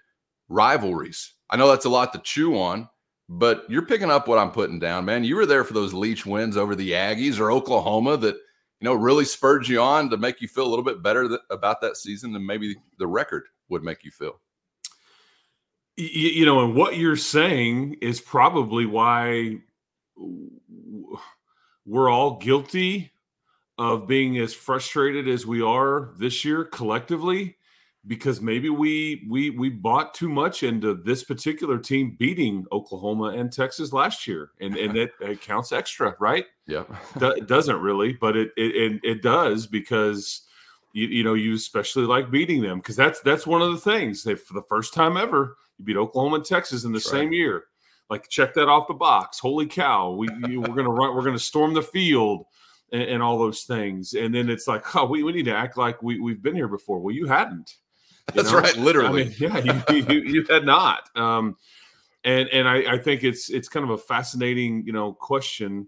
rivalries. 0.48 1.34
I 1.50 1.56
know 1.56 1.68
that's 1.68 1.84
a 1.84 1.90
lot 1.90 2.12
to 2.14 2.18
chew 2.18 2.58
on, 2.58 2.88
but 3.28 3.64
you're 3.68 3.86
picking 3.86 4.10
up 4.10 4.28
what 4.28 4.38
I'm 4.38 4.50
putting 4.50 4.78
down, 4.78 5.04
man. 5.04 5.24
You 5.24 5.36
were 5.36 5.46
there 5.46 5.64
for 5.64 5.74
those 5.74 5.94
Leach 5.94 6.24
wins 6.24 6.56
over 6.56 6.74
the 6.74 6.92
Aggies 6.92 7.38
or 7.38 7.50
Oklahoma 7.52 8.16
that, 8.18 8.34
you 8.34 8.84
know, 8.84 8.94
really 8.94 9.24
spurred 9.24 9.68
you 9.68 9.80
on 9.80 10.10
to 10.10 10.16
make 10.16 10.40
you 10.40 10.48
feel 10.48 10.66
a 10.66 10.68
little 10.68 10.84
bit 10.84 11.02
better 11.02 11.28
th- 11.28 11.40
about 11.50 11.80
that 11.80 11.96
season 11.96 12.32
than 12.32 12.46
maybe 12.46 12.76
the 12.98 13.06
record 13.06 13.44
would 13.68 13.82
make 13.82 14.04
you 14.04 14.10
feel 14.10 14.40
you 15.98 16.46
know, 16.46 16.64
and 16.64 16.76
what 16.76 16.96
you're 16.96 17.16
saying 17.16 17.96
is 18.00 18.20
probably 18.20 18.86
why 18.86 19.56
we're 21.84 22.08
all 22.08 22.36
guilty 22.36 23.10
of 23.78 24.06
being 24.06 24.38
as 24.38 24.54
frustrated 24.54 25.28
as 25.28 25.44
we 25.44 25.60
are 25.60 26.10
this 26.16 26.44
year 26.44 26.64
collectively 26.64 27.56
because 28.06 28.40
maybe 28.40 28.70
we 28.70 29.26
we 29.28 29.50
we 29.50 29.68
bought 29.68 30.14
too 30.14 30.28
much 30.28 30.62
into 30.62 30.94
this 30.94 31.24
particular 31.24 31.78
team 31.78 32.16
beating 32.18 32.64
Oklahoma 32.72 33.34
and 33.36 33.52
Texas 33.52 33.92
last 33.92 34.26
year, 34.26 34.50
and 34.60 34.76
and 34.76 34.96
it, 34.96 35.12
it 35.20 35.40
counts 35.40 35.72
extra, 35.72 36.14
right? 36.20 36.46
Yeah, 36.66 36.84
it 37.20 37.46
doesn't 37.46 37.80
really, 37.80 38.12
but 38.14 38.36
it 38.36 38.50
it 38.56 38.76
it, 38.76 39.00
it 39.02 39.22
does 39.22 39.66
because 39.66 40.42
you 40.92 41.08
you 41.08 41.24
know 41.24 41.34
you 41.34 41.54
especially 41.54 42.04
like 42.04 42.30
beating 42.30 42.62
them 42.62 42.78
because 42.78 42.96
that's 42.96 43.20
that's 43.20 43.46
one 43.46 43.62
of 43.62 43.72
the 43.72 43.78
things 43.78 44.22
they 44.22 44.34
for 44.34 44.54
the 44.54 44.66
first 44.68 44.94
time 44.94 45.16
ever 45.16 45.56
you 45.76 45.84
beat 45.84 45.96
Oklahoma 45.96 46.36
and 46.36 46.44
Texas 46.44 46.84
in 46.84 46.92
the 46.92 46.98
That's 46.98 47.10
same 47.10 47.28
right. 47.28 47.36
year. 47.36 47.64
Like 48.08 48.28
check 48.28 48.54
that 48.54 48.68
off 48.68 48.88
the 48.88 48.94
box. 48.94 49.38
Holy 49.38 49.66
cow, 49.66 50.12
we 50.12 50.28
we're 50.56 50.74
gonna 50.74 50.90
run, 50.90 51.14
we're 51.14 51.24
gonna 51.24 51.38
storm 51.38 51.74
the 51.74 51.82
field. 51.82 52.46
And, 52.90 53.02
and, 53.02 53.22
all 53.22 53.38
those 53.38 53.64
things. 53.64 54.14
And 54.14 54.34
then 54.34 54.48
it's 54.48 54.66
like, 54.66 54.96
oh, 54.96 55.04
we, 55.04 55.22
we 55.22 55.32
need 55.32 55.44
to 55.44 55.54
act 55.54 55.76
like 55.76 56.02
we, 56.02 56.18
we've 56.18 56.42
been 56.42 56.54
here 56.54 56.68
before. 56.68 57.00
Well, 57.00 57.14
you 57.14 57.26
hadn't. 57.26 57.74
That's 58.34 58.52
know? 58.52 58.58
right, 58.58 58.76
literally. 58.76 59.22
I 59.22 59.24
mean, 59.24 59.34
yeah, 59.38 59.82
you, 59.90 60.04
you, 60.08 60.20
you, 60.20 60.46
had 60.48 60.64
not. 60.64 61.08
Um, 61.16 61.56
and 62.24 62.48
and 62.48 62.68
I, 62.68 62.94
I, 62.94 62.98
think 62.98 63.24
it's 63.24 63.48
it's 63.48 63.68
kind 63.68 63.84
of 63.84 63.90
a 63.90 63.98
fascinating, 63.98 64.84
you 64.84 64.92
know, 64.92 65.14
question 65.14 65.86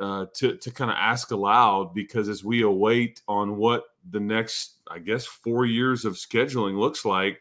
uh, 0.00 0.26
to 0.34 0.56
to 0.56 0.70
kind 0.70 0.90
of 0.90 0.96
ask 0.98 1.30
aloud 1.32 1.94
because 1.94 2.28
as 2.28 2.42
we 2.42 2.62
await 2.62 3.20
on 3.28 3.56
what 3.56 3.84
the 4.10 4.20
next, 4.20 4.76
I 4.90 5.00
guess, 5.00 5.26
four 5.26 5.66
years 5.66 6.04
of 6.04 6.14
scheduling 6.14 6.78
looks 6.78 7.04
like, 7.04 7.40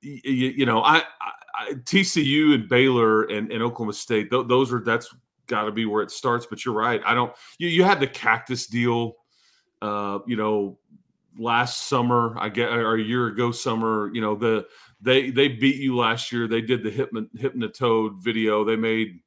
you, 0.00 0.20
you 0.24 0.66
know, 0.66 0.82
I, 0.82 1.02
I, 1.20 1.72
TCU 1.74 2.54
and 2.54 2.68
Baylor 2.68 3.24
and, 3.24 3.52
and 3.52 3.62
Oklahoma 3.62 3.92
State, 3.92 4.30
th- 4.30 4.46
those 4.48 4.72
are 4.72 4.80
that's 4.80 5.14
got 5.46 5.64
to 5.64 5.72
be 5.72 5.84
where 5.84 6.02
it 6.02 6.10
starts. 6.10 6.46
But 6.46 6.64
you're 6.64 6.74
right. 6.74 7.02
I 7.04 7.14
don't. 7.14 7.34
You, 7.58 7.68
you 7.68 7.84
had 7.84 8.00
the 8.00 8.06
cactus 8.06 8.66
deal, 8.66 9.16
uh, 9.82 10.20
you 10.26 10.36
know, 10.36 10.78
last 11.38 11.88
summer. 11.88 12.36
I 12.38 12.48
get 12.48 12.70
or 12.70 12.94
a 12.94 13.02
year 13.02 13.26
ago 13.28 13.50
summer. 13.52 14.10
You 14.12 14.20
know, 14.20 14.34
the 14.34 14.66
they 15.00 15.30
they 15.30 15.48
beat 15.48 15.76
you 15.76 15.96
last 15.96 16.32
year. 16.32 16.46
They 16.46 16.60
did 16.60 16.82
the 16.82 16.90
hypno, 16.90 17.26
hypnotoad 17.36 18.22
video. 18.22 18.64
They 18.64 18.76
made. 18.76 19.20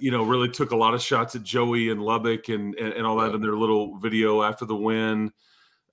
You 0.00 0.10
know, 0.10 0.24
really 0.24 0.50
took 0.50 0.72
a 0.72 0.76
lot 0.76 0.92
of 0.92 1.00
shots 1.00 1.34
at 1.36 1.44
Joey 1.44 1.88
and 1.88 2.02
Lubbock 2.02 2.48
and, 2.48 2.74
and, 2.74 2.92
and 2.92 3.06
all 3.06 3.16
that 3.18 3.34
in 3.34 3.40
their 3.40 3.54
little 3.54 3.96
video 3.96 4.42
after 4.42 4.66
the 4.66 4.74
win 4.74 5.32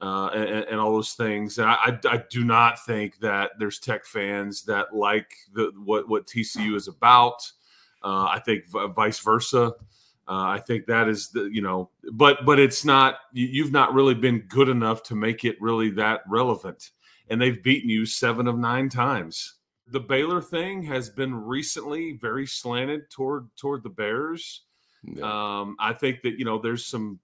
uh, 0.01 0.30
and, 0.34 0.65
and, 0.65 0.80
all 0.80 0.91
those 0.91 1.13
things. 1.13 1.60
And 1.60 1.69
I, 1.69 1.73
I, 1.73 1.99
I, 2.10 2.23
do 2.30 2.43
not 2.43 2.84
think 2.84 3.19
that 3.19 3.51
there's 3.60 3.80
Tech 3.80 4.06
fans 4.06 4.63
that 4.63 4.93
like 4.93 5.32
the 5.54 5.71
what 5.84 6.10
what 6.10 6.25
TCU 6.25 6.75
is 6.75 6.88
about. 6.88 7.49
Uh, 8.04 8.25
I 8.25 8.41
think 8.43 8.65
vice 8.67 9.19
versa. 9.19 9.73
Uh, 10.31 10.45
I 10.45 10.59
think 10.59 10.85
that 10.85 11.09
is 11.09 11.27
the 11.27 11.49
you 11.51 11.61
know, 11.61 11.89
but 12.13 12.45
but 12.45 12.57
it's 12.57 12.85
not. 12.85 13.17
You've 13.33 13.73
not 13.73 13.93
really 13.93 14.13
been 14.13 14.45
good 14.47 14.69
enough 14.69 15.03
to 15.03 15.15
make 15.15 15.43
it 15.43 15.61
really 15.61 15.89
that 15.91 16.21
relevant. 16.25 16.91
And 17.29 17.41
they've 17.41 17.61
beaten 17.61 17.89
you 17.89 18.05
seven 18.05 18.47
of 18.47 18.57
nine 18.57 18.87
times. 18.87 19.55
The 19.87 19.99
Baylor 19.99 20.41
thing 20.41 20.83
has 20.83 21.09
been 21.09 21.35
recently 21.35 22.13
very 22.13 22.47
slanted 22.47 23.09
toward 23.09 23.49
toward 23.57 23.83
the 23.83 23.89
Bears. 23.89 24.61
Yeah. 25.03 25.23
Um, 25.59 25.75
I 25.79 25.91
think 25.91 26.21
that 26.21 26.39
you 26.39 26.45
know 26.45 26.59
there's 26.59 26.85
some 26.85 27.19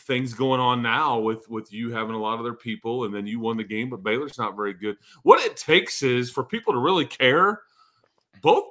things 0.00 0.34
going 0.34 0.60
on 0.60 0.82
now 0.82 1.18
with 1.18 1.48
with 1.48 1.72
you 1.72 1.90
having 1.90 2.14
a 2.14 2.20
lot 2.20 2.36
of 2.36 2.44
their 2.44 2.52
people 2.52 3.04
and 3.04 3.14
then 3.14 3.26
you 3.26 3.40
won 3.40 3.56
the 3.56 3.64
game 3.64 3.90
but 3.90 4.04
baylor's 4.04 4.38
not 4.38 4.54
very 4.54 4.72
good 4.72 4.96
what 5.24 5.44
it 5.44 5.56
takes 5.56 6.04
is 6.04 6.30
for 6.30 6.44
people 6.44 6.72
to 6.72 6.78
really 6.78 7.04
care 7.04 7.62
both 8.40 8.66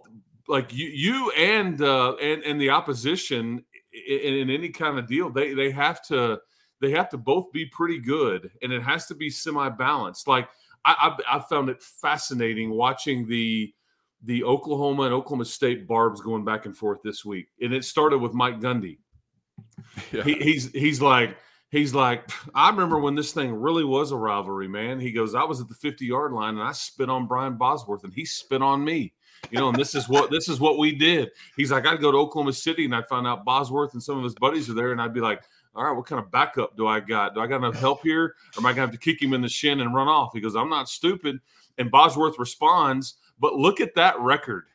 like 0.50 0.74
you 0.74 0.88
you 0.88 1.32
and 1.32 1.82
uh 1.82 2.16
and 2.16 2.42
and 2.44 2.60
the 2.60 2.70
opposition 2.70 3.64
in, 4.08 4.36
in 4.36 4.50
any 4.50 4.70
kind 4.70 4.98
of 4.98 5.08
deal 5.08 5.30
they 5.30 5.54
they 5.54 5.72
have 5.72 6.02
to 6.02 6.40
they 6.82 6.92
have 6.92 7.10
to 7.10 7.18
both 7.18 7.52
be 7.52 7.66
pretty 7.66 8.00
good 8.00 8.52
and 8.62 8.72
it 8.72 8.82
has 8.82 9.06
to 9.06 9.16
be 9.16 9.30
semi-balanced 9.30 10.28
like 10.28 10.50
i 10.86 11.16
i, 11.30 11.38
I 11.38 11.40
found 11.40 11.70
it 11.70 11.82
fascinating 11.82 12.72
watching 12.72 13.28
the 13.28 13.74
the 14.24 14.44
oklahoma 14.44 15.04
and 15.04 15.14
oklahoma 15.14 15.46
state 15.46 15.88
barbs 15.88 16.22
going 16.22 16.44
back 16.44 16.66
and 16.66 16.76
forth 16.76 17.00
this 17.04 17.24
week 17.24 17.48
and 17.62 17.74
it 17.74 17.86
started 17.86 18.18
with 18.18 18.34
mike 18.34 18.60
gundy 18.60 19.00
yeah. 20.12 20.24
he, 20.24 20.36
he's 20.36 20.72
he's 20.72 21.02
like 21.02 21.38
he's 21.70 21.94
like 21.94 22.30
I 22.54 22.70
remember 22.70 23.00
when 23.00 23.16
this 23.16 23.32
thing 23.32 23.54
really 23.54 23.84
was 23.84 24.12
a 24.12 24.18
rivalry, 24.18 24.68
man. 24.68 25.00
He 25.00 25.12
goes, 25.12 25.36
I 25.36 25.44
was 25.44 25.62
at 25.62 25.68
the 25.68 25.76
50 25.76 26.06
yard 26.06 26.34
line 26.34 26.56
and 26.56 26.64
I 26.64 26.72
spit 26.72 27.10
on 27.10 27.28
Brian 27.28 27.58
Bosworth 27.58 28.04
and 28.04 28.14
he 28.14 28.26
spit 28.26 28.62
on 28.62 28.84
me. 28.84 29.14
You 29.52 29.60
know, 29.60 29.70
and 29.70 29.78
this 29.78 29.96
is 29.96 30.08
what 30.08 30.32
this 30.32 30.50
is 30.50 30.60
what 30.60 30.78
we 30.78 30.94
did. 30.94 31.32
He's 31.56 31.72
like, 31.72 31.86
I'd 31.86 32.02
go 32.02 32.12
to 32.12 32.18
Oklahoma 32.18 32.54
City 32.54 32.86
and 32.86 32.96
I'd 32.96 33.08
find 33.08 33.26
out 33.26 33.46
Bosworth 33.46 33.94
and 33.94 34.04
some 34.04 34.18
of 34.18 34.24
his 34.24 34.36
buddies 34.36 34.70
are 34.70 34.74
there, 34.74 34.92
and 34.92 35.02
I'd 35.02 35.14
be 35.14 35.22
like, 35.22 35.44
all 35.76 35.86
right, 35.86 35.96
what 35.96 36.06
kind 36.06 36.22
of 36.24 36.32
backup 36.32 36.76
do 36.78 36.88
I 36.88 37.00
got? 37.00 37.36
Do 37.36 37.42
I 37.42 37.48
got 37.48 37.58
enough 37.58 37.76
help 37.76 38.04
here? 38.04 38.24
Or 38.26 38.60
am 38.60 38.66
I 38.66 38.72
gonna 38.72 38.82
have 38.82 38.92
to 38.92 38.98
kick 38.98 39.22
him 39.22 39.34
in 39.34 39.42
the 39.42 39.50
shin 39.50 39.82
and 39.82 39.94
run 39.94 40.08
off? 40.08 40.32
He 40.34 40.42
goes, 40.42 40.56
I'm 40.56 40.70
not 40.70 40.90
stupid. 40.90 41.40
And 41.78 41.90
Bosworth 41.90 42.38
responds, 42.38 43.16
but 43.40 43.56
look 43.56 43.80
at 43.80 43.96
that 43.96 44.20
record 44.20 44.66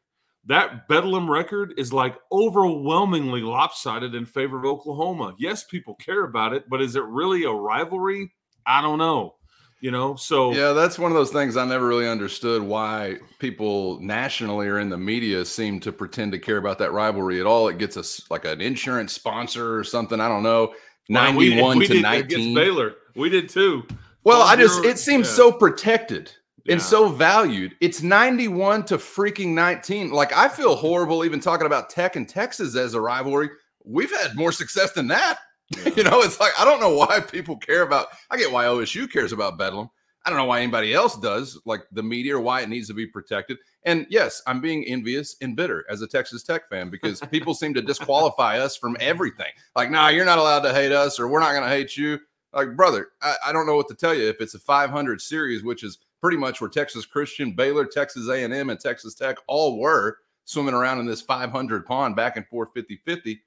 that 0.47 0.89
Bedlam 0.89 1.31
record 1.31 1.75
is 1.79 1.93
like 1.93 2.17
overwhelmingly 2.31 3.41
lopsided 3.41 4.15
in 4.15 4.27
favor 4.27 4.59
of 4.59 4.65
Oklahoma. 4.65 5.35
Yes, 5.39 5.65
people 5.65 5.95
care 5.95 6.25
about 6.25 6.53
it, 6.53 6.69
but 6.69 6.83
is 6.83 6.97
it 6.97 7.05
really 7.05 7.45
a 7.45 7.51
rivalry? 7.51 8.33
I 8.67 8.83
don't 8.83 8.99
know. 8.99 9.37
You 9.85 9.91
know, 9.91 10.17
so 10.17 10.55
yeah, 10.55 10.73
that's 10.73 10.99
one 10.99 11.11
of 11.11 11.15
those 11.15 11.31
things 11.31 11.59
I 11.59 11.67
never 11.67 11.87
really 11.87 12.09
understood 12.09 12.63
why 12.63 13.19
people 13.39 14.01
nationally 14.01 14.67
or 14.67 14.79
in 14.79 14.89
the 14.89 14.97
media 14.97 15.45
seem 15.45 15.79
to 15.81 15.93
pretend 15.93 16.33
to 16.33 16.39
care 16.39 16.57
about 16.57 16.79
that 16.79 16.93
rivalry 16.93 17.39
at 17.39 17.45
all. 17.45 17.69
It 17.69 17.77
gets 17.77 17.99
us 17.99 18.23
like 18.31 18.47
an 18.47 18.63
insurance 18.63 19.13
sponsor 19.13 19.77
or 19.77 19.85
something. 19.85 20.23
I 20.23 20.29
don't 20.29 20.43
know. 20.43 20.73
Ninety-one 21.11 21.61
well, 21.61 21.71
we, 21.77 21.81
we 21.81 21.87
to 21.89 22.01
nineteen. 22.01 22.55
Baylor, 22.55 22.95
we 23.15 23.29
did 23.29 23.51
too. 23.51 23.87
Well, 24.25 24.41
I 24.41 24.57
just 24.57 24.83
it 24.87 24.99
seems 24.99 25.29
yeah. 25.29 25.35
so 25.35 25.53
protected 25.53 26.33
and 26.67 26.81
so 26.81 27.11
valued. 27.11 27.77
It's 27.83 28.01
91 28.01 28.87
to 28.87 28.97
freaking 28.97 29.49
19. 29.49 30.13
Like 30.13 30.33
I 30.33 30.49
feel 30.49 30.77
horrible 30.77 31.27
even 31.27 31.41
talking 31.41 31.67
about 31.67 31.91
Tech 31.91 32.17
and 32.17 32.27
Texas 32.27 32.75
as 32.75 32.95
a 32.95 33.01
rivalry. 33.03 33.51
We've 33.85 34.11
had 34.11 34.35
more 34.35 34.51
success 34.51 34.93
than 34.93 35.09
that. 35.09 35.41
Yeah. 35.85 35.93
you 35.97 36.05
know, 36.05 36.21
it's 36.21 36.39
like 36.41 36.53
I 36.59 36.65
don't 36.65 36.81
know 36.81 36.95
why 36.95 37.21
people 37.21 37.57
care 37.57 37.83
about. 37.83 38.09
I 38.31 38.37
get 38.37 38.53
why 38.53 38.67
OSU 38.67 39.11
cares 39.11 39.33
about 39.33 39.59
Bedlam. 39.59 39.89
I 40.25 40.31
don't 40.31 40.39
know 40.39 40.47
why 40.47 40.61
anybody 40.61 40.95
else 40.95 41.19
does, 41.19 41.61
like 41.67 41.83
the 41.93 42.03
media, 42.03 42.37
or 42.37 42.41
why 42.41 42.63
it 42.63 42.69
needs 42.71 42.89
to 42.89 42.95
be 42.95 43.07
protected. 43.07 43.59
And 43.83 44.07
yes, 44.09 44.41
I'm 44.47 44.61
being 44.61 44.85
envious 44.85 45.37
and 45.43 45.55
bitter 45.55 45.85
as 45.91 46.01
a 46.01 46.07
Texas 46.07 46.43
Tech 46.43 46.69
fan 46.71 46.89
because 46.89 47.21
people 47.31 47.55
seem 47.55 47.75
to 47.75 47.83
disqualify 47.83 48.59
us 48.59 48.77
from 48.77 48.97
everything. 49.01 49.53
Like, 49.77 49.91
nah, 49.91 50.09
you're 50.09 50.25
not 50.25 50.39
allowed 50.39 50.61
to 50.61 50.73
hate 50.73 50.93
us, 50.93 51.21
or 51.21 51.29
we're 51.29 51.41
not 51.41 51.53
going 51.53 51.65
to 51.65 51.69
hate 51.69 51.97
you. 51.97 52.19
Like, 52.55 52.75
brother, 52.75 53.09
I, 53.21 53.35
I, 53.47 53.53
don't 53.53 53.67
know 53.67 53.77
what 53.77 53.89
to 53.89 53.95
tell 53.95 54.15
you. 54.15 54.29
If 54.29 54.41
it's 54.41 54.55
a 54.55 54.61
500 54.61 55.21
series, 55.21 55.63
which 55.63 55.83
is 55.83 55.99
pretty 56.21 56.37
much 56.39 56.61
where 56.61 56.71
Texas 56.71 57.05
Christian, 57.05 57.53
Baylor, 57.53 57.85
Texas 57.85 58.29
A&M, 58.29 58.71
and 58.71 58.81
Texas 58.81 59.15
Tech 59.15 59.37
all 59.47 59.79
were 59.79 60.19
swimming 60.47 60.75
around 60.75 61.01
in 61.01 61.07
this 61.07 61.21
500 61.21 61.85
pond 61.85 62.17
back 62.17 62.37
and 62.37 62.47
forth 62.47 62.69
50-50, 62.75 63.41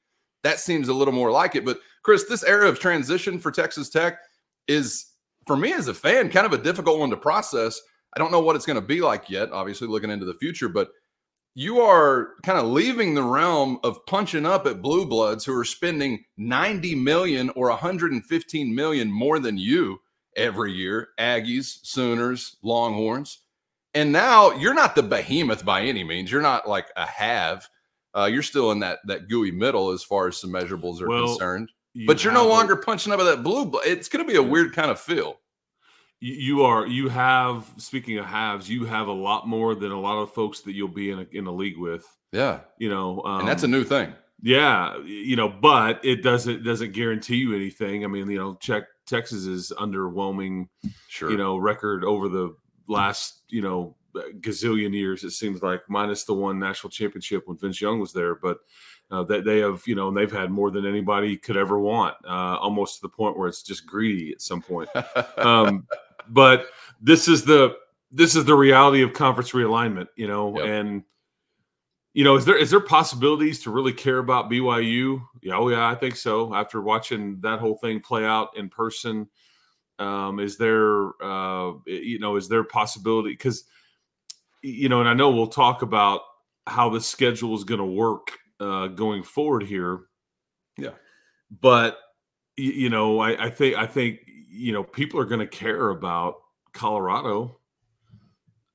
that 0.43 0.59
seems 0.59 0.87
a 0.87 0.93
little 0.93 1.13
more 1.13 1.31
like 1.31 1.55
it. 1.55 1.65
But 1.65 1.79
Chris, 2.03 2.25
this 2.25 2.43
era 2.43 2.67
of 2.67 2.79
transition 2.79 3.39
for 3.39 3.51
Texas 3.51 3.89
Tech 3.89 4.19
is 4.67 5.13
for 5.45 5.57
me 5.57 5.73
as 5.73 5.87
a 5.87 5.93
fan, 5.93 6.29
kind 6.29 6.45
of 6.45 6.53
a 6.53 6.57
difficult 6.57 6.99
one 6.99 7.09
to 7.09 7.17
process. 7.17 7.79
I 8.15 8.19
don't 8.19 8.31
know 8.31 8.39
what 8.39 8.55
it's 8.55 8.65
going 8.65 8.79
to 8.79 8.85
be 8.85 9.01
like 9.01 9.29
yet, 9.29 9.51
obviously, 9.51 9.87
looking 9.87 10.09
into 10.09 10.25
the 10.25 10.33
future, 10.35 10.69
but 10.69 10.89
you 11.59 11.81
are 11.81 12.35
kind 12.43 12.59
of 12.59 12.65
leaving 12.65 13.15
the 13.15 13.23
realm 13.23 13.79
of 13.83 14.05
punching 14.05 14.45
up 14.45 14.67
at 14.67 14.81
blue 14.81 15.07
bloods 15.07 15.43
who 15.43 15.57
are 15.57 15.65
spending 15.65 16.23
90 16.37 16.93
million 16.93 17.49
or 17.55 17.69
115 17.69 18.75
million 18.75 19.11
more 19.11 19.39
than 19.39 19.57
you 19.57 19.99
every 20.35 20.71
year 20.71 21.09
aggies 21.19 21.79
sooners 21.81 22.57
longhorns 22.61 23.39
and 23.95 24.11
now 24.11 24.51
you're 24.51 24.75
not 24.75 24.93
the 24.93 25.01
behemoth 25.01 25.65
by 25.65 25.81
any 25.81 26.03
means 26.03 26.31
you're 26.31 26.43
not 26.43 26.69
like 26.69 26.85
a 26.95 27.07
have 27.07 27.67
uh, 28.15 28.25
you're 28.25 28.43
still 28.43 28.71
in 28.71 28.79
that 28.79 28.99
that 29.05 29.27
gooey 29.27 29.51
middle 29.51 29.91
as 29.91 30.03
far 30.03 30.27
as 30.27 30.37
some 30.37 30.51
measurables 30.51 31.01
are 31.01 31.07
well, 31.07 31.27
concerned 31.27 31.69
you 31.97 32.05
but 32.05 32.23
you're 32.23 32.33
no 32.33 32.47
longer 32.47 32.75
punching 32.75 33.11
up 33.11 33.19
at 33.19 33.23
that 33.23 33.41
blue. 33.41 33.71
It's 33.83 34.07
going 34.07 34.23
to 34.23 34.31
be 34.31 34.37
a 34.37 34.43
weird 34.43 34.71
kind 34.73 34.91
of 34.91 34.99
feel. 34.99 35.39
You 36.19 36.63
are. 36.63 36.85
You 36.85 37.09
have. 37.09 37.67
Speaking 37.77 38.19
of 38.19 38.25
halves, 38.25 38.69
you 38.69 38.85
have 38.85 39.07
a 39.07 39.11
lot 39.11 39.47
more 39.47 39.73
than 39.73 39.91
a 39.91 39.99
lot 39.99 40.21
of 40.21 40.31
folks 40.31 40.61
that 40.61 40.73
you'll 40.73 40.89
be 40.89 41.09
in 41.09 41.19
a, 41.19 41.27
in 41.31 41.47
a 41.47 41.51
league 41.51 41.77
with. 41.77 42.05
Yeah. 42.31 42.59
You 42.77 42.89
know, 42.89 43.23
um, 43.23 43.39
and 43.39 43.47
that's 43.47 43.63
a 43.63 43.67
new 43.67 43.83
thing. 43.83 44.13
Yeah, 44.43 45.01
you 45.03 45.35
know, 45.35 45.49
but 45.49 45.99
it 46.05 46.21
doesn't 46.21 46.63
doesn't 46.63 46.91
guarantee 46.91 47.37
you 47.37 47.55
anything. 47.55 48.03
I 48.03 48.07
mean, 48.07 48.29
you 48.29 48.37
know, 48.37 48.55
check 48.61 48.83
Texas 49.07 49.45
is 49.45 49.73
underwhelming, 49.75 50.67
sure. 51.07 51.31
you 51.31 51.37
know, 51.37 51.57
record 51.57 52.03
over 52.03 52.29
the 52.29 52.55
last 52.87 53.41
you 53.49 53.63
know 53.63 53.95
gazillion 54.39 54.93
years. 54.93 55.23
It 55.23 55.31
seems 55.31 55.61
like 55.61 55.81
minus 55.87 56.23
the 56.23 56.33
one 56.33 56.59
national 56.59 56.91
championship 56.91 57.47
when 57.47 57.57
Vince 57.57 57.81
Young 57.81 57.99
was 57.99 58.13
there, 58.13 58.35
but 58.35 58.59
uh, 59.09 59.23
that 59.23 59.45
they 59.45 59.59
have, 59.59 59.83
you 59.85 59.95
know, 59.95 60.09
and 60.09 60.17
they've 60.17 60.31
had 60.31 60.51
more 60.51 60.71
than 60.71 60.85
anybody 60.85 61.37
could 61.37 61.57
ever 61.57 61.79
want, 61.79 62.15
uh, 62.25 62.57
almost 62.57 62.95
to 62.95 63.01
the 63.01 63.09
point 63.09 63.37
where 63.37 63.47
it's 63.47 63.63
just 63.63 63.85
greedy 63.85 64.31
at 64.31 64.41
some 64.41 64.61
point. 64.61 64.89
um, 65.37 65.87
but 66.29 66.67
this 67.01 67.27
is 67.27 67.43
the 67.43 67.77
this 68.11 68.35
is 68.35 68.45
the 68.45 68.55
reality 68.55 69.01
of 69.01 69.13
conference 69.13 69.51
realignment, 69.51 70.07
you 70.15 70.27
know, 70.27 70.57
yep. 70.57 70.65
and 70.65 71.03
you 72.13 72.23
know, 72.23 72.35
is 72.35 72.45
there 72.45 72.57
is 72.57 72.71
there 72.71 72.79
possibilities 72.79 73.61
to 73.61 73.69
really 73.69 73.93
care 73.93 74.17
about 74.17 74.49
BYU? 74.49 75.21
Yeah, 75.43 75.57
oh 75.57 75.69
yeah, 75.69 75.87
I 75.87 75.93
think 75.93 76.15
so. 76.15 76.53
After 76.55 76.81
watching 76.81 77.39
that 77.41 77.59
whole 77.59 77.77
thing 77.77 77.99
play 77.99 78.25
out 78.25 78.57
in 78.57 78.69
person, 78.69 79.27
um, 79.99 80.39
is 80.39 80.57
there 80.57 81.09
uh, 81.23 81.73
you 81.85 82.17
know 82.17 82.35
is 82.35 82.49
there 82.49 82.63
possibility 82.63 83.29
because 83.29 83.65
you 84.67 84.89
know, 84.89 84.99
and 84.99 85.09
I 85.09 85.13
know 85.13 85.29
we'll 85.31 85.47
talk 85.47 85.81
about 85.81 86.21
how 86.65 86.89
the 86.89 86.99
schedule 86.99 87.55
is 87.55 87.63
going 87.63 87.79
to 87.79 87.85
work 87.85 88.31
uh, 88.59 88.87
going 88.87 89.23
forward 89.23 89.63
here. 89.63 90.01
Yeah, 90.77 90.91
but 91.61 91.97
you, 92.57 92.71
you 92.71 92.89
know, 92.89 93.19
I, 93.19 93.45
I 93.45 93.49
think 93.49 93.77
I 93.77 93.85
think 93.85 94.19
you 94.49 94.73
know 94.73 94.83
people 94.83 95.19
are 95.19 95.25
going 95.25 95.39
to 95.39 95.47
care 95.47 95.89
about 95.89 96.35
Colorado. 96.73 97.59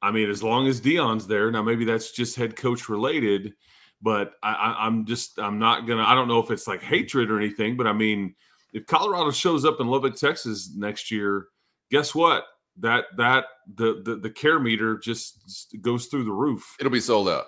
I 0.01 0.11
mean, 0.11 0.31
as 0.31 0.43
long 0.43 0.67
as 0.67 0.81
Deion's 0.81 1.27
there, 1.27 1.51
now 1.51 1.63
maybe 1.63 1.85
that's 1.85 2.11
just 2.11 2.35
head 2.35 2.57
coach 2.57 2.89
related, 2.89 3.53
but 4.01 4.33
I, 4.43 4.77
I'm 4.81 5.05
just 5.05 5.39
I'm 5.39 5.59
not 5.59 5.87
gonna. 5.87 6.05
I 6.05 6.15
don't 6.15 6.29
know 6.29 6.41
if 6.41 6.51
it's 6.51 6.67
like 6.67 6.83
hatred 6.83 7.31
or 7.31 7.39
anything, 7.39 7.77
but 7.77 7.87
I 7.87 7.93
mean, 7.93 8.35
if 8.73 8.87
Colorado 8.87 9.31
shows 9.31 9.65
up 9.65 9.81
in 9.81 9.87
Lubbock, 9.87 10.17
Texas 10.17 10.73
next 10.75 11.11
year, 11.11 11.47
guess 11.91 12.15
what? 12.15 12.45
That 12.79 13.05
that 13.17 13.45
the 13.75 14.03
the, 14.05 14.17
the 14.17 14.31
care 14.31 14.59
meter 14.59 14.99
just 14.99 15.77
goes 15.81 16.07
through 16.07 16.25
the 16.25 16.33
roof. 16.33 16.77
It'll 16.81 16.93
be 16.93 17.01
sold 17.01 17.29
out. 17.29 17.47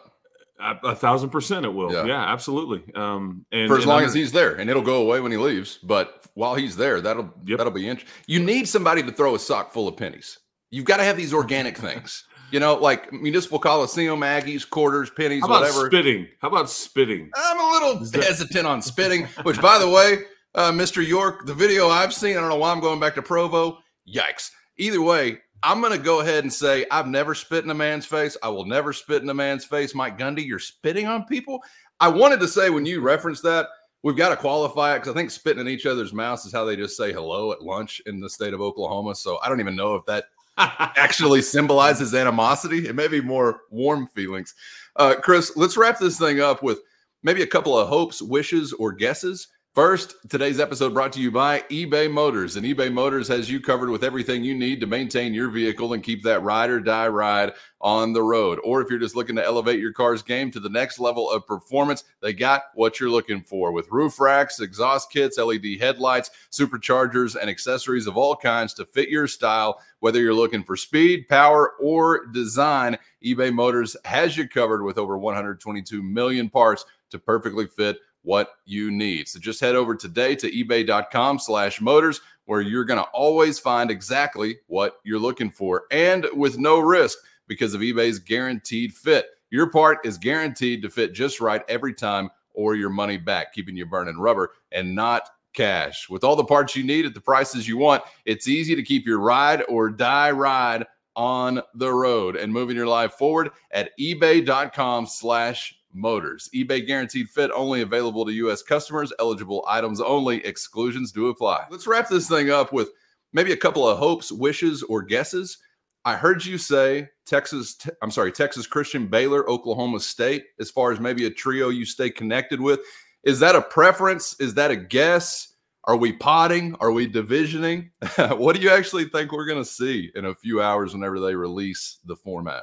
A, 0.60 0.76
a, 0.84 0.94
thousand 0.94 1.30
percent, 1.30 1.66
it 1.66 1.74
will. 1.74 1.92
Yeah, 1.92 2.04
yeah 2.04 2.32
absolutely. 2.32 2.84
Um, 2.94 3.44
and 3.50 3.68
for 3.68 3.76
as 3.76 3.84
and 3.84 3.88
long 3.88 4.04
as 4.04 4.14
he's 4.14 4.30
there, 4.30 4.54
and 4.54 4.70
it'll 4.70 4.82
go 4.82 5.02
away 5.02 5.20
when 5.20 5.32
he 5.32 5.38
leaves. 5.38 5.78
But 5.82 6.26
while 6.34 6.54
he's 6.54 6.76
there, 6.76 7.00
that'll 7.00 7.32
yep. 7.44 7.58
that'll 7.58 7.72
be 7.72 7.88
interesting. 7.88 8.14
You 8.26 8.40
need 8.40 8.68
somebody 8.68 9.02
to 9.02 9.10
throw 9.10 9.34
a 9.34 9.38
sock 9.38 9.72
full 9.72 9.88
of 9.88 9.96
pennies. 9.96 10.38
You've 10.70 10.84
got 10.84 10.98
to 10.98 11.04
have 11.04 11.16
these 11.16 11.32
organic 11.32 11.76
things. 11.76 12.24
You 12.50 12.60
know, 12.60 12.74
like 12.74 13.12
municipal 13.12 13.58
coliseum, 13.58 14.20
Aggies, 14.20 14.68
quarters, 14.68 15.10
pennies, 15.10 15.40
How 15.40 15.46
about 15.46 15.60
whatever. 15.62 15.86
Spitting. 15.86 16.28
How 16.40 16.48
about 16.48 16.70
spitting? 16.70 17.30
I'm 17.34 17.58
a 17.58 17.70
little 17.72 18.04
that- 18.04 18.22
hesitant 18.22 18.66
on 18.66 18.80
spitting. 18.80 19.26
Which, 19.42 19.60
by 19.60 19.78
the 19.78 19.88
way, 19.88 20.18
uh, 20.54 20.70
Mr. 20.70 21.04
York, 21.04 21.46
the 21.46 21.54
video 21.54 21.88
I've 21.88 22.14
seen, 22.14 22.36
I 22.36 22.40
don't 22.40 22.48
know 22.48 22.56
why 22.56 22.70
I'm 22.70 22.80
going 22.80 23.00
back 23.00 23.16
to 23.16 23.22
Provo. 23.22 23.78
Yikes! 24.08 24.50
Either 24.76 25.00
way, 25.00 25.38
I'm 25.62 25.80
going 25.80 25.92
to 25.92 25.98
go 25.98 26.20
ahead 26.20 26.44
and 26.44 26.52
say 26.52 26.84
I've 26.90 27.06
never 27.06 27.34
spit 27.34 27.64
in 27.64 27.70
a 27.70 27.74
man's 27.74 28.06
face. 28.06 28.36
I 28.42 28.48
will 28.48 28.66
never 28.66 28.92
spit 28.92 29.22
in 29.22 29.30
a 29.30 29.34
man's 29.34 29.64
face. 29.64 29.94
Mike 29.94 30.18
Gundy, 30.18 30.46
you're 30.46 30.58
spitting 30.58 31.06
on 31.06 31.24
people. 31.24 31.62
I 32.00 32.08
wanted 32.08 32.40
to 32.40 32.48
say 32.48 32.70
when 32.70 32.84
you 32.84 33.00
referenced 33.00 33.42
that, 33.44 33.68
we've 34.02 34.16
got 34.16 34.28
to 34.28 34.36
qualify 34.36 34.94
it 34.94 34.98
because 34.98 35.12
I 35.12 35.14
think 35.14 35.30
spitting 35.30 35.62
in 35.62 35.68
each 35.68 35.86
other's 35.86 36.12
mouths 36.12 36.44
is 36.44 36.52
how 36.52 36.64
they 36.64 36.76
just 36.76 36.96
say 36.96 37.12
hello 37.12 37.52
at 37.52 37.62
lunch 37.62 38.02
in 38.04 38.20
the 38.20 38.28
state 38.28 38.52
of 38.52 38.60
Oklahoma. 38.60 39.14
So 39.14 39.38
I 39.42 39.48
don't 39.48 39.60
even 39.60 39.76
know 39.76 39.94
if 39.94 40.04
that 40.04 40.26
actually 40.58 41.40
symbolizes 41.40 42.14
animosity. 42.14 42.86
It 42.86 42.94
may 42.94 43.08
be 43.08 43.22
more 43.22 43.62
warm 43.70 44.06
feelings. 44.08 44.54
Uh, 44.96 45.14
Chris, 45.20 45.56
let's 45.56 45.76
wrap 45.76 45.98
this 45.98 46.18
thing 46.18 46.40
up 46.40 46.62
with 46.62 46.80
maybe 47.22 47.42
a 47.42 47.46
couple 47.46 47.76
of 47.76 47.88
hopes, 47.88 48.20
wishes, 48.20 48.72
or 48.74 48.92
guesses 48.92 49.48
First, 49.74 50.14
today's 50.28 50.60
episode 50.60 50.94
brought 50.94 51.12
to 51.14 51.20
you 51.20 51.32
by 51.32 51.62
eBay 51.62 52.08
Motors. 52.08 52.54
And 52.54 52.64
eBay 52.64 52.92
Motors 52.92 53.26
has 53.26 53.50
you 53.50 53.58
covered 53.58 53.90
with 53.90 54.04
everything 54.04 54.44
you 54.44 54.54
need 54.54 54.78
to 54.80 54.86
maintain 54.86 55.34
your 55.34 55.50
vehicle 55.50 55.94
and 55.94 56.02
keep 56.02 56.22
that 56.22 56.44
ride 56.44 56.70
or 56.70 56.78
die 56.78 57.08
ride 57.08 57.54
on 57.80 58.12
the 58.12 58.22
road. 58.22 58.60
Or 58.62 58.80
if 58.80 58.88
you're 58.88 59.00
just 59.00 59.16
looking 59.16 59.34
to 59.34 59.44
elevate 59.44 59.80
your 59.80 59.92
car's 59.92 60.22
game 60.22 60.52
to 60.52 60.60
the 60.60 60.68
next 60.68 61.00
level 61.00 61.28
of 61.28 61.44
performance, 61.48 62.04
they 62.20 62.32
got 62.32 62.66
what 62.74 63.00
you're 63.00 63.10
looking 63.10 63.42
for 63.42 63.72
with 63.72 63.90
roof 63.90 64.20
racks, 64.20 64.60
exhaust 64.60 65.10
kits, 65.10 65.38
LED 65.38 65.80
headlights, 65.80 66.30
superchargers, 66.52 67.34
and 67.34 67.50
accessories 67.50 68.06
of 68.06 68.16
all 68.16 68.36
kinds 68.36 68.74
to 68.74 68.86
fit 68.86 69.08
your 69.08 69.26
style. 69.26 69.80
Whether 69.98 70.20
you're 70.20 70.34
looking 70.34 70.62
for 70.62 70.76
speed, 70.76 71.28
power, 71.28 71.72
or 71.80 72.26
design, 72.26 72.96
eBay 73.24 73.52
Motors 73.52 73.96
has 74.04 74.36
you 74.36 74.48
covered 74.48 74.84
with 74.84 74.98
over 74.98 75.18
122 75.18 76.00
million 76.00 76.48
parts 76.48 76.84
to 77.10 77.18
perfectly 77.18 77.66
fit 77.66 77.96
what 78.24 78.56
you 78.64 78.90
need. 78.90 79.28
So 79.28 79.38
just 79.38 79.60
head 79.60 79.76
over 79.76 79.94
today 79.94 80.34
to 80.36 80.50
ebay.com 80.50 81.38
slash 81.38 81.80
motors 81.80 82.20
where 82.46 82.60
you're 82.60 82.84
going 82.84 83.02
to 83.02 83.08
always 83.10 83.58
find 83.58 83.90
exactly 83.90 84.58
what 84.66 84.96
you're 85.04 85.18
looking 85.18 85.50
for 85.50 85.84
and 85.90 86.26
with 86.34 86.58
no 86.58 86.80
risk 86.80 87.18
because 87.46 87.74
of 87.74 87.80
eBay's 87.80 88.18
guaranteed 88.18 88.92
fit. 88.92 89.26
Your 89.50 89.70
part 89.70 90.04
is 90.04 90.18
guaranteed 90.18 90.82
to 90.82 90.90
fit 90.90 91.12
just 91.12 91.40
right 91.40 91.62
every 91.68 91.94
time 91.94 92.30
or 92.54 92.74
your 92.74 92.90
money 92.90 93.16
back, 93.16 93.52
keeping 93.52 93.76
you 93.76 93.86
burning 93.86 94.18
rubber 94.18 94.52
and 94.72 94.94
not 94.94 95.28
cash. 95.52 96.08
With 96.08 96.24
all 96.24 96.36
the 96.36 96.44
parts 96.44 96.74
you 96.74 96.84
need 96.84 97.06
at 97.06 97.14
the 97.14 97.20
prices 97.20 97.68
you 97.68 97.76
want, 97.76 98.02
it's 98.24 98.48
easy 98.48 98.74
to 98.74 98.82
keep 98.82 99.06
your 99.06 99.20
ride 99.20 99.62
or 99.68 99.90
die 99.90 100.30
ride 100.30 100.86
on 101.16 101.60
the 101.74 101.92
road 101.92 102.36
and 102.36 102.52
moving 102.52 102.76
your 102.76 102.86
life 102.86 103.12
forward 103.12 103.50
at 103.70 103.90
ebay.com 103.98 105.06
slash 105.06 105.78
Motors. 105.94 106.48
eBay 106.54 106.86
guaranteed 106.86 107.30
fit 107.30 107.50
only 107.54 107.80
available 107.80 108.24
to 108.24 108.32
U.S. 108.32 108.62
customers. 108.62 109.12
Eligible 109.18 109.64
items 109.68 110.00
only. 110.00 110.44
Exclusions 110.44 111.12
do 111.12 111.28
apply. 111.28 111.64
Let's 111.70 111.86
wrap 111.86 112.08
this 112.08 112.28
thing 112.28 112.50
up 112.50 112.72
with 112.72 112.90
maybe 113.32 113.52
a 113.52 113.56
couple 113.56 113.88
of 113.88 113.98
hopes, 113.98 114.32
wishes, 114.32 114.82
or 114.82 115.02
guesses. 115.02 115.58
I 116.04 116.16
heard 116.16 116.44
you 116.44 116.58
say 116.58 117.08
Texas, 117.26 117.76
I'm 118.02 118.10
sorry, 118.10 118.32
Texas 118.32 118.66
Christian, 118.66 119.06
Baylor, 119.06 119.48
Oklahoma 119.48 120.00
State, 120.00 120.44
as 120.60 120.70
far 120.70 120.92
as 120.92 121.00
maybe 121.00 121.24
a 121.24 121.30
trio 121.30 121.70
you 121.70 121.86
stay 121.86 122.10
connected 122.10 122.60
with. 122.60 122.80
Is 123.22 123.40
that 123.40 123.56
a 123.56 123.62
preference? 123.62 124.38
Is 124.38 124.54
that 124.54 124.70
a 124.70 124.76
guess? 124.76 125.54
Are 125.84 125.96
we 125.96 126.12
potting? 126.12 126.76
Are 126.80 126.92
we 126.92 127.10
divisioning? 127.10 127.90
what 128.36 128.56
do 128.56 128.62
you 128.62 128.70
actually 128.70 129.06
think 129.06 129.32
we're 129.32 129.46
going 129.46 129.62
to 129.62 129.68
see 129.68 130.10
in 130.14 130.26
a 130.26 130.34
few 130.34 130.60
hours 130.60 130.92
whenever 130.92 131.20
they 131.20 131.34
release 131.34 131.98
the 132.04 132.16
format? 132.16 132.62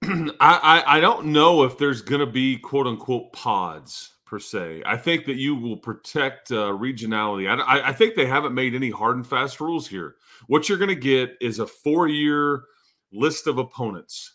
I, 0.02 0.34
I, 0.40 0.96
I 0.96 1.00
don't 1.00 1.26
know 1.26 1.64
if 1.64 1.76
there's 1.76 2.02
going 2.02 2.20
to 2.20 2.26
be 2.26 2.56
quote 2.56 2.86
unquote 2.86 3.32
pods 3.32 4.14
per 4.24 4.38
se. 4.38 4.82
I 4.86 4.96
think 4.96 5.26
that 5.26 5.36
you 5.36 5.56
will 5.56 5.76
protect 5.76 6.50
uh, 6.50 6.70
regionality. 6.72 7.48
I, 7.48 7.88
I 7.88 7.92
think 7.92 8.14
they 8.14 8.26
haven't 8.26 8.54
made 8.54 8.74
any 8.74 8.90
hard 8.90 9.16
and 9.16 9.26
fast 9.26 9.60
rules 9.60 9.88
here. 9.88 10.16
What 10.46 10.68
you're 10.68 10.78
going 10.78 10.88
to 10.88 10.94
get 10.94 11.36
is 11.40 11.58
a 11.58 11.66
four 11.66 12.08
year 12.08 12.64
list 13.12 13.46
of 13.46 13.58
opponents. 13.58 14.34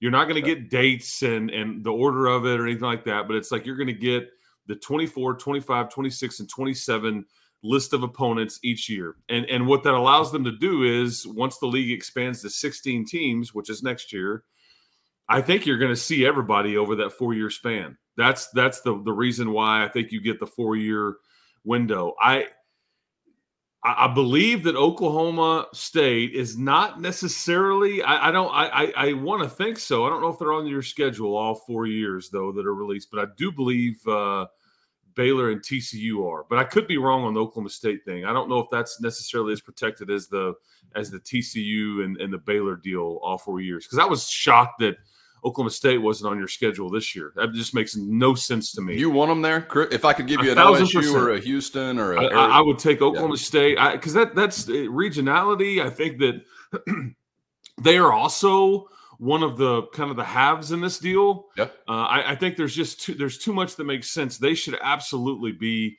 You're 0.00 0.10
not 0.12 0.28
going 0.28 0.42
to 0.42 0.54
get 0.54 0.70
dates 0.70 1.22
and 1.22 1.50
and 1.50 1.84
the 1.84 1.92
order 1.92 2.26
of 2.26 2.46
it 2.46 2.60
or 2.60 2.66
anything 2.66 2.84
like 2.84 3.04
that, 3.04 3.26
but 3.26 3.36
it's 3.36 3.50
like 3.50 3.66
you're 3.66 3.76
going 3.76 3.86
to 3.86 3.92
get 3.92 4.28
the 4.66 4.76
24, 4.76 5.34
25, 5.34 5.88
26 5.88 6.40
and 6.40 6.48
27 6.48 7.24
list 7.64 7.92
of 7.92 8.02
opponents 8.02 8.60
each 8.62 8.88
year. 8.88 9.16
And 9.28 9.46
and 9.46 9.66
what 9.66 9.82
that 9.84 9.94
allows 9.94 10.30
them 10.30 10.44
to 10.44 10.52
do 10.52 10.82
is 10.84 11.26
once 11.26 11.58
the 11.58 11.66
league 11.66 11.90
expands 11.90 12.42
to 12.42 12.50
16 12.50 13.06
teams, 13.06 13.54
which 13.54 13.70
is 13.70 13.82
next 13.82 14.12
year, 14.12 14.44
I 15.28 15.40
think 15.40 15.66
you're 15.66 15.78
going 15.78 15.92
to 15.92 15.96
see 15.96 16.26
everybody 16.26 16.76
over 16.76 16.96
that 16.96 17.18
4-year 17.18 17.50
span. 17.50 17.96
That's 18.16 18.48
that's 18.50 18.82
the 18.82 19.02
the 19.02 19.12
reason 19.12 19.52
why 19.52 19.84
I 19.84 19.88
think 19.88 20.12
you 20.12 20.20
get 20.20 20.38
the 20.38 20.46
4-year 20.46 21.16
window. 21.64 22.14
I 22.20 22.48
I, 23.84 24.06
believe 24.06 24.62
that 24.64 24.76
Oklahoma 24.76 25.66
State 25.72 26.34
is 26.34 26.56
not 26.56 27.00
necessarily. 27.00 28.00
I, 28.02 28.28
I 28.28 28.30
don't. 28.30 28.50
I 28.52 28.66
I, 28.66 28.92
I 28.96 29.12
want 29.14 29.42
to 29.42 29.48
think 29.48 29.78
so. 29.78 30.06
I 30.06 30.08
don't 30.08 30.20
know 30.20 30.28
if 30.28 30.38
they're 30.38 30.52
on 30.52 30.68
your 30.68 30.82
schedule 30.82 31.36
all 31.36 31.56
four 31.56 31.86
years 31.86 32.30
though 32.30 32.52
that 32.52 32.64
are 32.64 32.74
released, 32.74 33.10
but 33.10 33.20
I 33.20 33.32
do 33.36 33.50
believe 33.50 34.06
uh, 34.06 34.46
Baylor 35.14 35.50
and 35.50 35.60
TCU 35.60 36.24
are. 36.30 36.44
But 36.48 36.58
I 36.58 36.64
could 36.64 36.86
be 36.86 36.98
wrong 36.98 37.24
on 37.24 37.34
the 37.34 37.40
Oklahoma 37.40 37.70
State 37.70 38.04
thing. 38.04 38.24
I 38.24 38.32
don't 38.32 38.48
know 38.48 38.60
if 38.60 38.68
that's 38.70 39.00
necessarily 39.00 39.52
as 39.52 39.60
protected 39.60 40.10
as 40.10 40.28
the 40.28 40.54
as 40.94 41.10
the 41.10 41.18
TCU 41.18 42.04
and, 42.04 42.16
and 42.18 42.32
the 42.32 42.38
Baylor 42.38 42.76
deal 42.76 43.18
all 43.22 43.38
four 43.38 43.60
years. 43.60 43.84
Because 43.84 43.98
I 43.98 44.04
was 44.04 44.28
shocked 44.28 44.78
that 44.78 44.96
Oklahoma 45.44 45.70
State 45.70 45.98
wasn't 45.98 46.30
on 46.30 46.38
your 46.38 46.48
schedule 46.48 46.88
this 46.88 47.16
year. 47.16 47.32
That 47.34 47.52
just 47.52 47.74
makes 47.74 47.96
no 47.96 48.34
sense 48.34 48.72
to 48.72 48.80
me. 48.80 48.96
You 48.96 49.10
want 49.10 49.30
them 49.30 49.42
there? 49.42 49.66
If 49.90 50.04
I 50.04 50.12
could 50.12 50.28
give 50.28 50.42
you 50.42 50.52
an 50.52 50.58
OSU 50.58 50.94
percent. 50.94 51.16
or 51.16 51.32
a 51.32 51.40
Houston 51.40 51.98
or 51.98 52.12
a, 52.14 52.26
I, 52.26 52.58
I 52.58 52.60
would 52.60 52.78
take 52.78 53.02
Oklahoma 53.02 53.34
yeah. 53.34 53.42
State 53.42 53.78
because 53.92 54.12
that 54.14 54.34
that's 54.34 54.68
uh, 54.68 54.72
regionality. 54.72 55.84
I 55.84 55.90
think 55.90 56.18
that 56.18 56.42
they 57.82 57.98
are 57.98 58.12
also 58.12 58.88
one 59.18 59.42
of 59.42 59.56
the 59.56 59.82
kind 59.88 60.10
of 60.10 60.16
the 60.16 60.24
halves 60.24 60.72
in 60.72 60.80
this 60.80 60.98
deal. 60.98 61.46
Yeah. 61.56 61.68
Uh, 61.88 61.92
I, 61.92 62.32
I, 62.32 62.36
think 62.36 62.56
there's 62.56 62.74
just 62.74 63.00
too, 63.00 63.14
there's 63.14 63.38
too 63.38 63.52
much 63.52 63.76
that 63.76 63.84
makes 63.84 64.10
sense. 64.10 64.36
They 64.36 64.54
should 64.54 64.76
absolutely 64.82 65.52
be. 65.52 65.98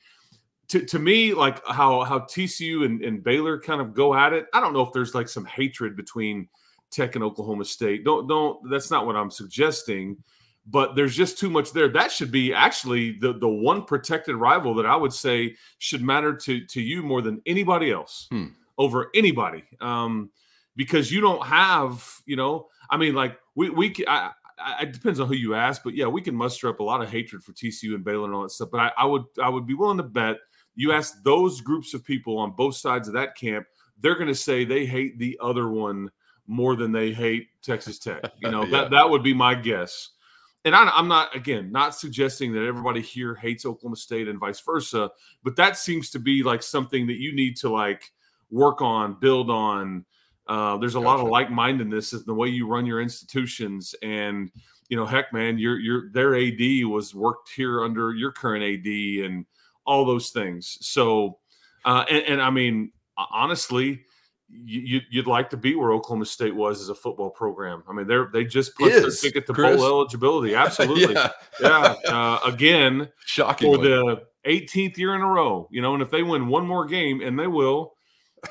To, 0.70 0.84
to 0.86 0.98
me, 0.98 1.34
like 1.34 1.66
how 1.68 2.04
how 2.06 2.20
TCU 2.20 2.86
and, 2.86 3.04
and 3.04 3.24
Baylor 3.24 3.60
kind 3.60 3.82
of 3.82 3.94
go 3.94 4.16
at 4.16 4.32
it. 4.32 4.48
I 4.54 4.62
don't 4.62 4.74
know 4.74 4.82
if 4.82 4.94
there's 4.94 5.14
like 5.14 5.28
some 5.28 5.46
hatred 5.46 5.96
between 5.96 6.48
Tech 6.94 7.16
and 7.16 7.24
Oklahoma 7.24 7.66
State. 7.66 8.04
Don't 8.04 8.28
don't 8.28 8.70
that's 8.70 8.92
not 8.92 9.06
what 9.06 9.16
I'm 9.16 9.32
suggesting, 9.32 10.18
but 10.66 10.96
there's 10.96 11.16
just 11.16 11.38
too 11.38 11.50
much 11.50 11.72
there. 11.72 11.88
That 11.90 12.12
should 12.12 12.32
be 12.32 12.54
actually 12.54 13.18
the 13.20 13.34
the 13.34 13.50
one 13.50 13.84
protected 13.84 14.36
rival 14.36 14.76
that 14.76 14.86
I 14.86 14.96
would 14.96 15.14
say 15.14 15.56
should 15.80 16.02
matter 16.02 16.36
to 16.36 16.66
to 16.66 16.82
you 16.82 17.04
more 17.04 17.22
than 17.22 17.42
anybody 17.46 17.92
else 17.92 18.28
hmm. 18.32 18.48
over 18.78 19.10
anybody. 19.14 19.64
Um, 19.82 20.30
because 20.76 21.12
you 21.12 21.22
don't 21.22 21.46
have, 21.46 22.08
you 22.26 22.36
know, 22.36 22.68
I 22.90 22.98
mean, 22.98 23.14
like 23.14 23.38
we 23.56 23.70
we 23.70 23.94
I, 24.08 24.32
I, 24.58 24.84
it 24.84 24.94
depends 24.94 25.20
on 25.20 25.28
who 25.28 25.36
you 25.36 25.56
ask, 25.56 25.84
but 25.84 25.94
yeah, 25.96 26.08
we 26.08 26.22
can 26.22 26.36
muster 26.36 26.70
up 26.70 26.80
a 26.80 26.84
lot 26.84 27.02
of 27.02 27.10
hatred 27.10 27.44
for 27.44 27.54
TCU 27.54 27.96
and 27.96 28.04
Baylor 28.04 28.26
and 28.26 28.34
all 28.34 28.44
that 28.44 28.52
stuff. 28.52 28.70
But 28.72 28.80
I, 28.80 28.92
I 28.98 29.06
would 29.06 29.26
I 29.42 29.50
would 29.50 29.68
be 29.68 29.74
willing 29.74 29.98
to 29.98 30.04
bet 30.04 30.38
you 30.76 30.92
ask 30.92 31.22
those 31.24 31.62
groups 31.62 31.94
of 31.94 32.04
people 32.04 32.38
on 32.38 32.52
both 32.52 32.76
sides 32.76 33.08
of 33.08 33.14
that 33.14 33.36
camp, 33.36 33.68
they're 34.00 34.16
going 34.16 34.28
to 34.28 34.36
say 34.36 34.66
they 34.66 34.86
hate 34.86 35.20
the 35.20 35.38
other 35.42 35.70
one 35.70 36.10
more 36.48 36.76
than 36.76 36.92
they 36.92 37.12
hate 37.12 37.48
Texas 37.62 38.00
Tech. 38.00 38.24
You 38.40 38.52
know, 38.52 38.64
yeah. 38.66 38.72
that 38.72 38.92
that 38.92 39.10
would 39.10 39.24
be 39.24 39.34
my 39.34 39.56
guess. 39.56 40.10
And 40.66 40.74
I, 40.76 40.90
I'm 40.90 41.08
not 41.08 41.36
again 41.36 41.72
not 41.72 41.96
suggesting 41.96 42.54
that 42.54 42.66
everybody 42.66 43.02
here 43.02 43.36
hates 43.36 43.66
Oklahoma 43.66 43.98
State 43.98 44.28
and 44.28 44.40
vice 44.40 44.60
versa, 44.62 45.12
but 45.44 45.56
that 45.56 45.78
seems 45.78 46.10
to 46.12 46.20
be 46.20 46.44
like 46.44 46.64
something 46.64 47.08
that 47.08 47.20
you 47.20 47.36
need 47.36 47.58
to 47.58 47.70
like 47.70 48.12
work 48.50 48.82
on, 48.82 49.20
build 49.20 49.50
on. 49.50 50.06
Uh, 50.48 50.78
there's 50.78 50.96
a 50.96 51.00
gotcha. 51.00 51.08
lot 51.08 51.20
of 51.22 51.30
like-mindedness 51.30 52.12
in 52.14 52.24
the 52.26 52.34
way 52.34 52.50
you 52.50 52.68
run 52.68 52.86
your 52.86 53.02
institutions, 53.02 53.96
and 54.04 54.52
you 54.90 54.98
know, 54.98 55.06
heck, 55.06 55.34
man, 55.34 55.58
your 55.58 55.80
your 55.80 56.10
their 56.12 56.36
AD 56.36 56.86
was 56.86 57.16
worked 57.16 57.50
here 57.50 57.84
under 57.84 58.14
your 58.14 58.32
current 58.32 58.64
AD, 58.64 59.26
and 59.26 59.46
all 59.86 60.06
those 60.06 60.30
things. 60.32 60.78
So, 60.82 61.40
uh, 61.86 62.06
and, 62.10 62.24
and 62.26 62.42
I 62.42 62.50
mean, 62.50 62.92
honestly, 63.18 64.06
you, 64.66 65.02
would 65.16 65.28
like 65.28 65.50
to 65.50 65.58
be 65.58 65.76
where 65.76 65.92
Oklahoma 65.92 66.26
State 66.26 66.56
was 66.56 66.82
as 66.82 66.90
a 66.90 66.96
football 66.96 67.30
program. 67.30 67.84
I 67.88 67.94
mean, 67.94 68.08
they're 68.08 68.30
they 68.32 68.46
just 68.46 68.76
put 68.76 68.92
their 68.92 69.10
ticket 69.10 69.48
to 69.48 69.54
Chris. 69.54 69.78
bowl 69.78 69.86
eligibility. 69.86 70.56
Absolutely, 70.56 71.14
yeah. 71.14 71.30
yeah. 71.62 71.96
Uh, 72.08 72.40
again, 72.46 73.10
shocking 73.26 73.74
for 73.74 73.82
the 73.82 74.24
18th 74.46 74.98
year 74.98 75.16
in 75.16 75.22
a 75.22 75.28
row. 75.28 75.68
You 75.72 75.82
know, 75.82 75.94
and 75.94 76.04
if 76.04 76.12
they 76.12 76.24
win 76.24 76.48
one 76.48 76.66
more 76.66 76.86
game, 76.86 77.22
and 77.22 77.38
they 77.40 77.48
will, 77.48 77.94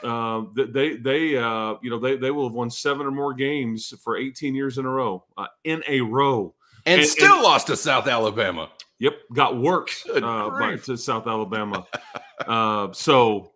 uh, 0.03 0.43
they 0.55 0.97
they 0.97 1.37
uh, 1.37 1.75
you 1.83 1.91
know 1.91 1.99
they 1.99 2.17
they 2.17 2.31
will 2.31 2.49
have 2.49 2.55
won 2.55 2.71
seven 2.71 3.07
or 3.07 3.11
more 3.11 3.35
games 3.35 3.95
for 4.03 4.17
18 4.17 4.55
years 4.55 4.79
in 4.79 4.87
a 4.87 4.91
row 4.91 5.25
uh, 5.37 5.47
in 5.65 5.83
a 5.89 6.01
row, 6.01 6.55
and, 6.87 7.01
and 7.01 7.09
still 7.09 7.35
and, 7.35 7.43
lost 7.43 7.69
to 7.69 7.77
South 7.77 8.07
Alabama. 8.07 8.71
Yep, 8.99 9.15
got 9.33 9.61
worked 9.61 10.07
uh, 10.15 10.21
by, 10.21 10.77
to 10.85 10.97
South 10.97 11.27
Alabama. 11.27 11.87
Uh, 12.43 12.93
so 12.93 13.53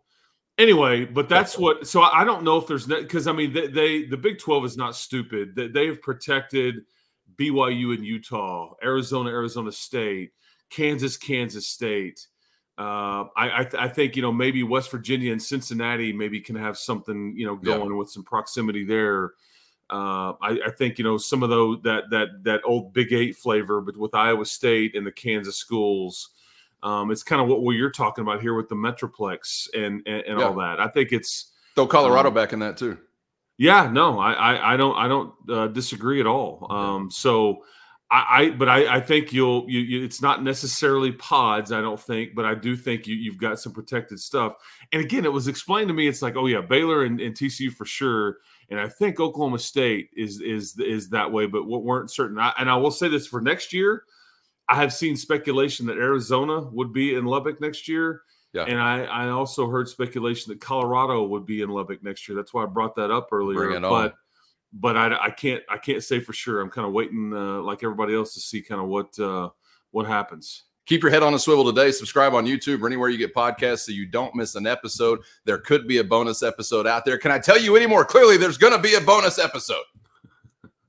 anyway 0.58 1.04
but 1.04 1.28
that's 1.28 1.58
what 1.58 1.86
so 1.86 2.02
i 2.02 2.24
don't 2.24 2.42
know 2.42 2.56
if 2.56 2.66
there's 2.66 2.86
because 2.86 3.26
i 3.26 3.32
mean 3.32 3.52
they, 3.52 3.66
they, 3.66 4.04
the 4.04 4.16
big 4.16 4.38
12 4.38 4.64
is 4.64 4.76
not 4.76 4.96
stupid 4.96 5.54
they, 5.54 5.68
they 5.68 5.86
have 5.86 6.00
protected 6.00 6.76
byu 7.36 7.94
and 7.94 8.04
utah 8.04 8.72
arizona 8.82 9.30
arizona 9.30 9.70
state 9.70 10.30
kansas 10.70 11.16
kansas 11.16 11.66
state 11.66 12.26
uh, 12.78 13.24
I, 13.34 13.60
I, 13.60 13.64
th- 13.64 13.82
I, 13.82 13.88
think 13.88 14.16
you 14.16 14.22
know 14.22 14.32
maybe 14.32 14.62
West 14.62 14.90
Virginia 14.90 15.32
and 15.32 15.42
Cincinnati 15.42 16.12
maybe 16.12 16.40
can 16.40 16.56
have 16.56 16.76
something 16.76 17.34
you 17.34 17.46
know 17.46 17.56
going 17.56 17.90
yeah. 17.90 17.96
with 17.96 18.10
some 18.10 18.22
proximity 18.22 18.84
there. 18.84 19.32
Uh, 19.88 20.34
I, 20.42 20.60
I, 20.66 20.70
think 20.76 20.98
you 20.98 21.04
know 21.04 21.16
some 21.16 21.42
of 21.42 21.48
those 21.48 21.80
that 21.84 22.10
that 22.10 22.42
that 22.42 22.60
old 22.66 22.92
Big 22.92 23.14
Eight 23.14 23.34
flavor, 23.34 23.80
but 23.80 23.96
with 23.96 24.14
Iowa 24.14 24.44
State 24.44 24.94
and 24.94 25.06
the 25.06 25.12
Kansas 25.12 25.56
schools, 25.56 26.32
um, 26.82 27.10
it's 27.10 27.22
kind 27.22 27.40
of 27.40 27.48
what 27.48 27.72
you're 27.72 27.90
talking 27.90 28.22
about 28.22 28.40
here 28.40 28.54
with 28.54 28.68
the 28.68 28.74
Metroplex 28.74 29.68
and 29.74 30.02
and, 30.06 30.22
and 30.22 30.40
yeah. 30.40 30.46
all 30.46 30.54
that. 30.54 30.80
I 30.80 30.88
think 30.88 31.12
it's 31.12 31.52
throw 31.74 31.86
Colorado 31.86 32.28
um, 32.28 32.34
back 32.34 32.52
in 32.52 32.58
that 32.60 32.76
too. 32.76 32.98
Yeah, 33.58 33.90
no, 33.90 34.18
I 34.18 34.32
I, 34.32 34.74
I 34.74 34.76
don't 34.76 34.96
I 34.96 35.08
don't 35.08 35.32
uh, 35.50 35.68
disagree 35.68 36.20
at 36.20 36.26
all. 36.26 36.66
Um, 36.70 37.10
so 37.10 37.62
I, 38.10 38.24
I 38.28 38.50
but 38.50 38.68
I, 38.68 38.96
I 38.96 39.00
think 39.00 39.32
you'll 39.32 39.64
you, 39.68 39.80
you, 39.80 40.04
it's 40.04 40.22
not 40.22 40.42
necessarily 40.42 41.12
pods. 41.12 41.72
I 41.72 41.80
don't 41.80 42.00
think, 42.00 42.34
but 42.34 42.44
I 42.44 42.54
do 42.54 42.76
think 42.76 43.06
you 43.06 43.16
you've 43.16 43.38
got 43.38 43.58
some 43.58 43.72
protected 43.72 44.20
stuff. 44.20 44.54
And 44.92 45.02
again, 45.02 45.24
it 45.24 45.32
was 45.32 45.48
explained 45.48 45.88
to 45.88 45.94
me. 45.94 46.06
It's 46.06 46.22
like, 46.22 46.36
oh 46.36 46.46
yeah, 46.46 46.60
Baylor 46.60 47.04
and, 47.04 47.20
and 47.20 47.34
TCU 47.34 47.72
for 47.72 47.84
sure. 47.84 48.38
And 48.68 48.78
I 48.78 48.88
think 48.88 49.18
Oklahoma 49.18 49.58
State 49.58 50.10
is 50.16 50.40
is 50.40 50.78
is 50.78 51.08
that 51.10 51.32
way, 51.32 51.46
but 51.46 51.66
what 51.66 51.82
weren't 51.82 52.10
certain. 52.10 52.38
I, 52.38 52.52
and 52.58 52.70
I 52.70 52.76
will 52.76 52.90
say 52.90 53.08
this 53.08 53.26
for 53.26 53.40
next 53.40 53.72
year. 53.72 54.04
I 54.68 54.76
have 54.76 54.92
seen 54.92 55.16
speculation 55.16 55.86
that 55.86 55.96
Arizona 55.96 56.60
would 56.60 56.92
be 56.92 57.14
in 57.14 57.24
Lubbock 57.24 57.60
next 57.60 57.88
year. 57.88 58.22
Yeah. 58.52 58.64
And 58.64 58.80
I, 58.80 59.04
I 59.04 59.28
also 59.28 59.68
heard 59.68 59.88
speculation 59.88 60.50
that 60.50 60.60
Colorado 60.60 61.24
would 61.24 61.44
be 61.44 61.62
in 61.62 61.68
Lubbock 61.68 62.02
next 62.02 62.26
year. 62.28 62.34
That's 62.34 62.54
why 62.54 62.62
I 62.62 62.66
brought 62.66 62.96
that 62.96 63.10
up 63.10 63.28
earlier. 63.32 63.78
but 63.80 64.14
but 64.72 64.96
I, 64.96 65.26
I 65.26 65.30
can't 65.30 65.62
I 65.68 65.78
can't 65.78 66.02
say 66.02 66.20
for 66.20 66.32
sure. 66.32 66.60
I'm 66.60 66.70
kind 66.70 66.86
of 66.86 66.92
waiting 66.92 67.32
uh, 67.32 67.60
like 67.62 67.82
everybody 67.82 68.14
else 68.14 68.34
to 68.34 68.40
see 68.40 68.62
kind 68.62 68.80
of 68.80 68.88
what 68.88 69.18
uh, 69.18 69.50
what 69.90 70.06
happens. 70.06 70.64
Keep 70.86 71.02
your 71.02 71.10
head 71.10 71.22
on 71.22 71.34
a 71.34 71.38
swivel 71.38 71.64
today. 71.64 71.90
Subscribe 71.90 72.32
on 72.34 72.46
YouTube 72.46 72.80
or 72.80 72.86
anywhere 72.86 73.08
you 73.08 73.18
get 73.18 73.34
podcasts 73.34 73.80
so 73.80 73.92
you 73.92 74.06
don't 74.06 74.34
miss 74.36 74.54
an 74.54 74.66
episode. 74.66 75.18
There 75.44 75.58
could 75.58 75.88
be 75.88 75.98
a 75.98 76.04
bonus 76.04 76.44
episode 76.44 76.86
out 76.86 77.04
there. 77.04 77.18
Can 77.18 77.32
I 77.32 77.40
tell 77.40 77.58
you 77.58 77.74
any 77.76 77.86
more 77.86 78.04
clearly? 78.04 78.36
There's 78.36 78.56
going 78.56 78.72
to 78.72 78.78
be 78.78 78.94
a 78.94 79.00
bonus 79.00 79.38
episode. 79.38 79.82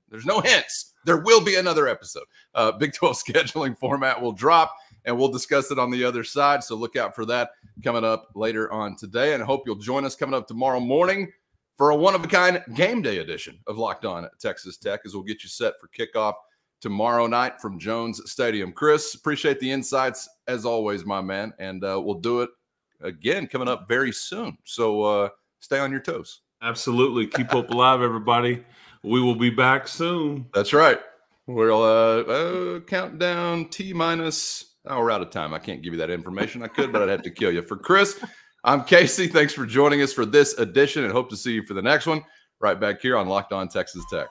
There's 0.10 0.26
no 0.26 0.40
hints 0.40 0.94
there 1.08 1.18
will 1.18 1.42
be 1.42 1.56
another 1.56 1.88
episode. 1.88 2.26
Uh, 2.54 2.74
Big 2.74 2.94
12 2.94 3.16
scheduling 3.28 3.78
format 3.80 4.22
will 4.22 4.34
drop 4.34 4.76
and 5.06 5.18
we'll 5.18 5.32
discuss 5.32 5.72
it 5.72 5.80
on 5.80 5.90
the 5.90 6.04
other 6.04 6.24
side. 6.24 6.64
So 6.64 6.76
look 6.76 6.98
out 6.98 7.16
for 7.16 7.26
that 7.26 7.52
coming 7.82 8.04
up 8.04 8.28
later 8.36 8.72
on 8.74 8.98
today. 8.98 9.34
And 9.34 9.42
I 9.42 9.46
hope 9.46 9.64
you'll 9.66 9.78
join 9.78 10.04
us 10.04 10.16
coming 10.16 10.36
up 10.36 10.48
tomorrow 10.48 10.82
morning 10.82 11.32
for 11.78 11.92
a 11.92 11.96
one 11.96 12.14
of 12.14 12.26
a 12.26 12.28
kind 12.28 12.62
game 12.76 13.02
day 13.02 13.20
edition 13.20 13.58
of 13.68 13.78
Locked 13.78 14.04
On 14.04 14.28
Texas 14.40 14.78
Tech 14.78 15.00
as 15.06 15.14
we'll 15.14 15.24
get 15.24 15.44
you 15.44 15.50
set 15.50 15.76
for 15.80 15.88
kickoff 15.88 16.34
tomorrow 16.82 17.26
night 17.26 17.62
from 17.62 17.80
Jones 17.80 18.22
Stadium. 18.30 18.74
Chris, 18.74 19.16
appreciate 19.16 19.62
the 19.62 19.72
insights 19.72 20.28
as 20.48 20.66
always, 20.66 21.06
my 21.06 21.22
man. 21.22 21.54
And 21.58 21.86
uh, 21.86 22.02
we'll 22.04 22.20
do 22.20 22.42
it 22.42 22.50
again 23.02 23.48
coming 23.48 23.70
up 23.70 23.88
very 23.88 24.12
soon. 24.12 24.58
So 24.66 25.04
uh, 25.04 25.30
stay 25.62 25.80
on 25.80 25.90
your 25.90 26.02
toes. 26.02 26.42
Absolutely. 26.62 27.28
Keep 27.28 27.52
hope 27.52 27.70
alive, 27.70 28.02
everybody. 28.02 28.66
We 29.04 29.22
will 29.22 29.36
be 29.36 29.50
back 29.50 29.88
soon. 29.88 30.48
That's 30.54 30.74
right. 30.74 31.00
We'll 31.46 31.82
uh, 31.82 32.22
uh 32.22 32.80
count 32.82 33.20
down 33.20 33.70
T 33.70 33.94
minus. 33.94 34.76
Oh, 34.86 35.00
we're 35.00 35.12
out 35.12 35.22
of 35.22 35.30
time. 35.30 35.54
I 35.54 35.60
can't 35.60 35.82
give 35.82 35.94
you 35.94 36.00
that 36.00 36.10
information. 36.10 36.64
I 36.64 36.68
could, 36.68 36.92
but 36.92 37.02
I'd 37.02 37.10
have 37.10 37.24
to 37.24 37.32
kill 37.32 37.52
you. 37.52 37.62
For 37.62 37.78
Chris, 37.78 38.20
I'm 38.64 38.84
Casey. 38.84 39.28
Thanks 39.28 39.54
for 39.54 39.66
joining 39.66 40.02
us 40.02 40.14
for 40.14 40.26
this 40.26 40.54
edition 40.58 41.04
and 41.04 41.12
hope 41.12 41.30
to 41.30 41.38
see 41.38 41.54
you 41.54 41.64
for 41.66 41.74
the 41.74 41.82
next 41.82 42.06
one 42.06 42.24
right 42.60 42.80
back 42.80 43.02
here 43.02 43.18
on 43.18 43.28
Locked 43.28 43.54
On 43.54 43.68
Texas 43.68 44.04
Tech. 44.10 44.28